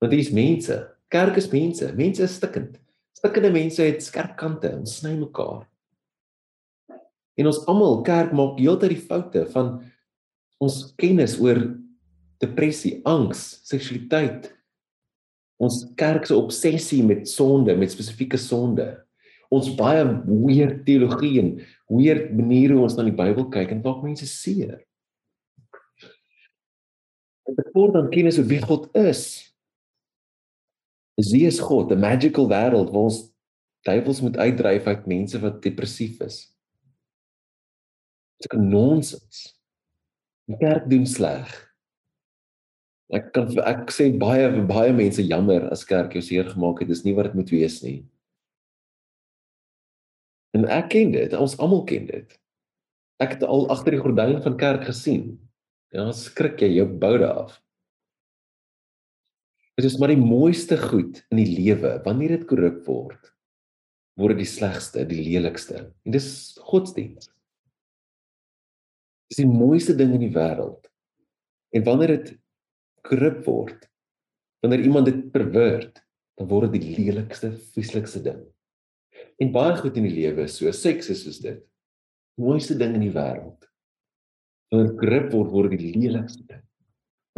[0.00, 0.76] Want dis mense.
[1.08, 1.92] Kerk is mense.
[1.96, 2.78] Mense is stikkend.
[3.16, 4.76] Stikkende mense het skerp kante.
[4.76, 5.66] Ons sny mekaar.
[7.38, 9.76] En ons almal kerk maak heeltyd die foute van
[10.58, 11.60] ons kennis oor
[12.42, 14.50] depressie, angs, seksualiteit.
[15.58, 18.90] Ons kerk se obsessie met sonde, met spesifieke sonde
[19.52, 21.50] ons baie weird teologie en
[21.92, 24.76] weird maniere hoe ons na die Bybel kyk en dalk mense seer.
[27.48, 29.24] En dit word dan kennis oor wie God is.
[31.18, 33.32] Is hy is God, 'n magical wêreld waar ons
[33.86, 36.52] duiwels moet uitdryf uit mense wat depressief is.
[38.38, 39.58] Dit is 'n nonsens.
[40.46, 41.48] Die kerk doen sleg.
[43.08, 46.88] Ek kan ek sê baie baie mense jammer as kerk jou seer gemaak het.
[46.88, 48.04] Dis nie wat dit moet wees nie.
[50.56, 52.38] En ek ken dit, ons almal ken dit.
[53.20, 55.38] Ek het al agter die gordyn van kerk gesien.
[55.92, 57.56] Ja, skrik jy jou boude af.
[59.78, 63.32] Dit is maar die mooiste goed in die lewe wanneer dit korrup word.
[64.18, 65.88] Word dit die slegste, die lelikste.
[66.04, 67.37] En dis godsdienst.
[69.38, 70.88] Dis die mooiste ding in die wêreld.
[71.70, 72.30] En wanneer dit
[73.06, 73.84] korrup word,
[74.64, 76.00] wanneer iemand dit pervert,
[76.34, 78.40] dan word dit die lelikste, vieslikste ding.
[79.38, 81.60] En baie goed in die lewe is so seks is soos dit.
[82.42, 83.68] Mooiste ding in die wêreld.
[84.72, 86.64] Wanneer grip word word die lelikste ding.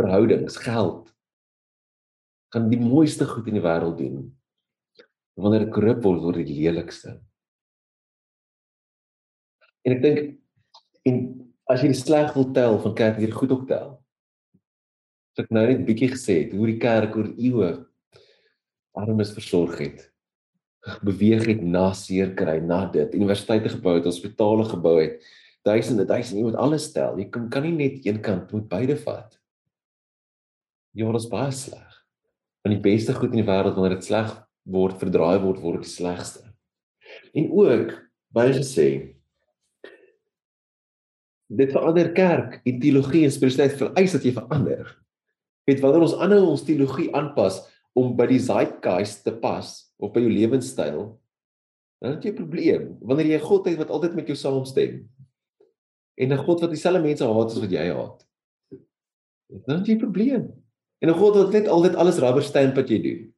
[0.01, 1.13] Verhoudings, geld
[2.51, 4.25] kan die mooiste goed in die wêreld doen.
[5.37, 7.19] Wanneer dit grip word word die lelikste.
[9.85, 10.25] En ek dink
[11.05, 11.21] en
[11.71, 13.99] as jy die sleg wil tel van kerk hier goed optel.
[15.37, 17.87] So ek nou net 'n bietjie gesê het hoe die kerk oor eeue
[18.95, 20.11] armes versorg het
[21.05, 23.15] beweeg het na seer kry, na dit.
[23.15, 25.21] Universiteite gebou het, hospitale gebou het,
[25.67, 27.19] duisende, duisende, jy moet alles stel.
[27.21, 29.37] Jy kan kan nie net een kant moet beide vat.
[30.97, 31.99] Jy word baie sleg.
[32.65, 34.33] Want die beste goed in die wêreld wanneer dit sleg
[34.65, 36.45] word, verdraai word, word die slegste.
[37.37, 37.95] En ook
[38.33, 39.20] baie gesê
[41.51, 44.91] dit verander kerk en teologie en spiritualiteit vereis dat jy verander.
[45.67, 47.61] Weet wanneer ons aanhou ons teologie aanpas
[47.99, 51.01] om by die zeitgeist te pas, of by jou lewenstyl,
[52.01, 52.85] dan het jy 'n probleem.
[53.01, 55.09] Wanneer jy 'n God het wat altyd met jou saamstem
[56.17, 58.27] en 'n God wat dieselfde mense haat as wat jy haat.
[59.67, 60.53] Dan jy 'n probleem.
[61.03, 63.35] En 'n God wat net altyd alles rubber stamp wat jy doen.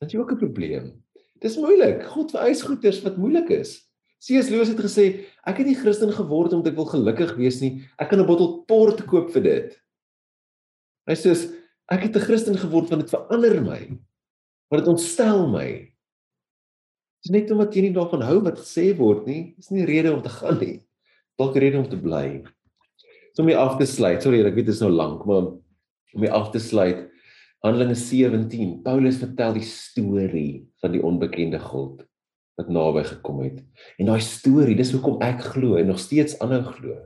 [0.00, 1.04] Dan jy ook 'n probleem.
[1.40, 2.04] Dis moeilik.
[2.04, 3.88] God vereis goeders wat moeilik is.
[4.22, 4.48] C.S.
[4.48, 5.04] Lewis het gesê,
[5.44, 7.84] ek het nie Christen geword omdat ek wil gelukkig wees nie.
[8.00, 9.76] Ek kan 'n bottel port koop vir dit.
[11.06, 11.34] Hy sê
[11.92, 13.98] ek het 'n Christen geword want dit verander my.
[14.70, 15.92] Want dit ontstel my.
[17.22, 19.54] Dis net omdat jy nie daarvan hou wat gesê word nie.
[19.56, 20.80] Dis nie rede om te gaan nie.
[21.38, 22.44] Dalk rede om te bly.
[23.34, 24.22] So om mee af te sluit.
[24.22, 27.10] Sorry, ek weet dit is nou lank, maar om mee af te sluit.
[27.62, 28.82] Handelinge 17.
[28.82, 32.04] Paulus vertel die storie van die onbekende God
[32.58, 33.58] wat naby gekom het.
[33.98, 36.98] En daai storie, dis hoekom ek glo en nog steeds aanhou glo.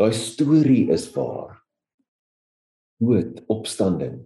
[0.00, 1.58] Daai storie is waar.
[3.02, 4.22] Dood, opstanding.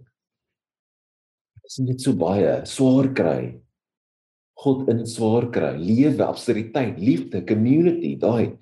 [1.59, 3.41] Dit is net so baie swaar kry.
[4.61, 8.57] God in swaar kry, lewe, absurditeit, liefde, community, daai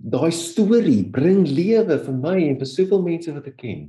[0.00, 3.82] daai storie bring lewe vir my en vir soveel mense wat ek ken.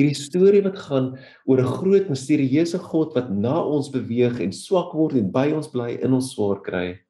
[0.00, 1.10] Hierdie storie wat gaan
[1.44, 5.68] oor 'n groot misterieuse God wat na ons beweeg en swak word en by ons
[5.68, 7.00] bly in ons swaar kry.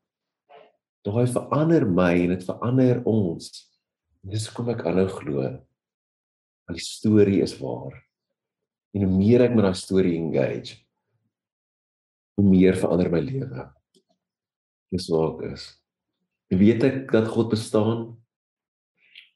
[1.07, 3.47] Daai verander my en dit verander ons.
[4.27, 5.43] Dis kom ek aanhou glo.
[6.67, 7.95] Want die storie is waar.
[8.93, 10.83] En hoe meer ek met daai storie engage,
[12.37, 13.71] hoe meer verander my lewe.
[14.91, 15.79] Dis waar ek is.
[16.51, 18.17] Weet ek dat God bestaan?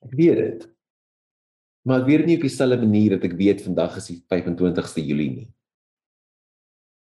[0.02, 0.73] Ek weet dit.
[1.84, 5.30] Maar ek weet nie op dieselfde manier dat ek weet vandag is die 25ste Julie
[5.32, 5.48] nie.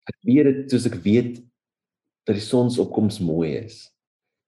[0.07, 1.39] Ek weet dit soos ek weet
[2.27, 3.87] dat die sonsopkoms mooi is.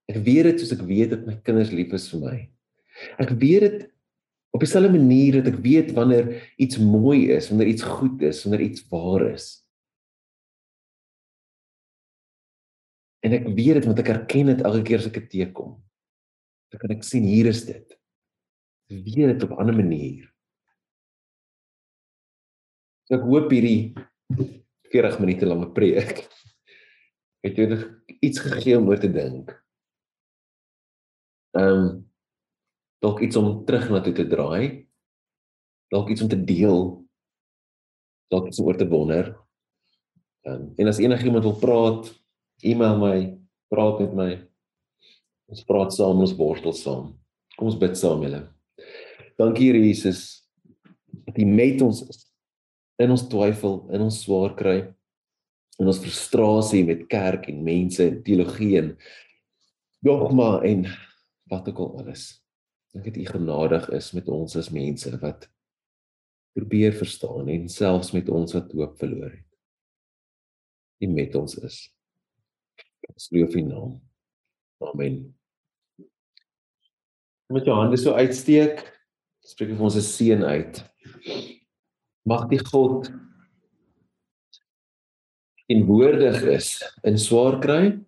[0.09, 2.37] Ek weet dit soos ek weet dat my kinders lief is vir my.
[3.21, 3.87] Ek weet dit
[4.53, 8.65] op dieselfde manier dat ek weet wanneer iets mooi is, wanneer iets goed is, wanneer
[8.65, 9.51] iets waar is.
[13.25, 15.77] En ek weet dit want ek erken dit elke keer as ek teekom.
[16.69, 17.98] Dan kan ek sien hier is dit.
[18.89, 20.25] Ek weet dit op 'n ander manier.
[23.05, 23.93] So ek hoop hierdie
[24.89, 26.25] 40 minute lange preek
[27.45, 27.67] het jou
[28.21, 29.53] iets gegee om oor te dink.
[31.57, 31.87] Ehm um,
[33.01, 34.89] dalk iets om terug na toe te draai.
[35.93, 37.05] Dalk iets om te deel.
[38.29, 39.37] Dalk iets om oor te wonder.
[40.45, 42.13] Ehm um, en as enigiemand wil praat,
[42.61, 43.17] e-mail my,
[43.69, 44.31] praat met my.
[45.49, 47.13] Ons praat saam, ons worstel saam.
[47.55, 48.58] Kom ons bid saam julle.
[49.39, 50.43] Dankie Here Jesus
[51.25, 52.25] dat U met ons is.
[52.99, 54.79] In ons twyfel, in ons swaar kry,
[55.79, 58.89] in ons frustrasie met kerk en mense en teologie en
[60.03, 60.83] dogma en
[61.47, 62.25] wat ook al alles.
[62.91, 65.47] Dink dit U genadig is met ons as mense wat
[66.57, 69.47] probeer verstaan en selfs met ons wat hoop verloor het.
[70.99, 71.81] U met ons is.
[73.07, 73.97] Ons loof U naam.
[74.83, 75.21] Amen.
[77.49, 78.98] Met jou hande so uitsteek,
[79.49, 80.83] spreek ons 'n seën uit.
[82.25, 83.09] Mag die God
[85.67, 87.99] teenwoordig is in swaar kry,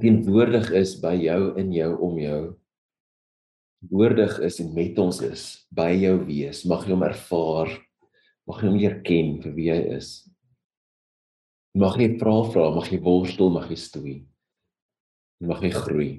[0.00, 2.42] teenwoordig is by jou in jou om jou
[3.90, 7.68] woordig is en met ons is by jou wees mag jy hom ervaar
[8.46, 10.24] mag jy hom leer ken vir wie hy is
[11.74, 14.14] Mag jy vra vra, mag jy worstel, mag jy stoei.
[15.42, 16.10] Mag jy groei.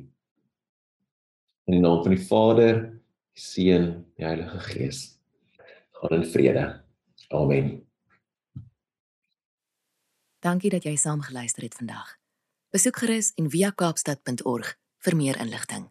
[1.65, 2.81] In die naam van die Vader,
[3.35, 5.19] die Seun, die Heilige Gees.
[5.91, 6.83] Gaan in vrede.
[7.29, 7.87] Amen.
[10.39, 12.15] Dankie dat jy saam geluister het vandag.
[12.71, 14.75] Besoek gerus en via kaapstad.org
[15.05, 15.89] vir meer inligting.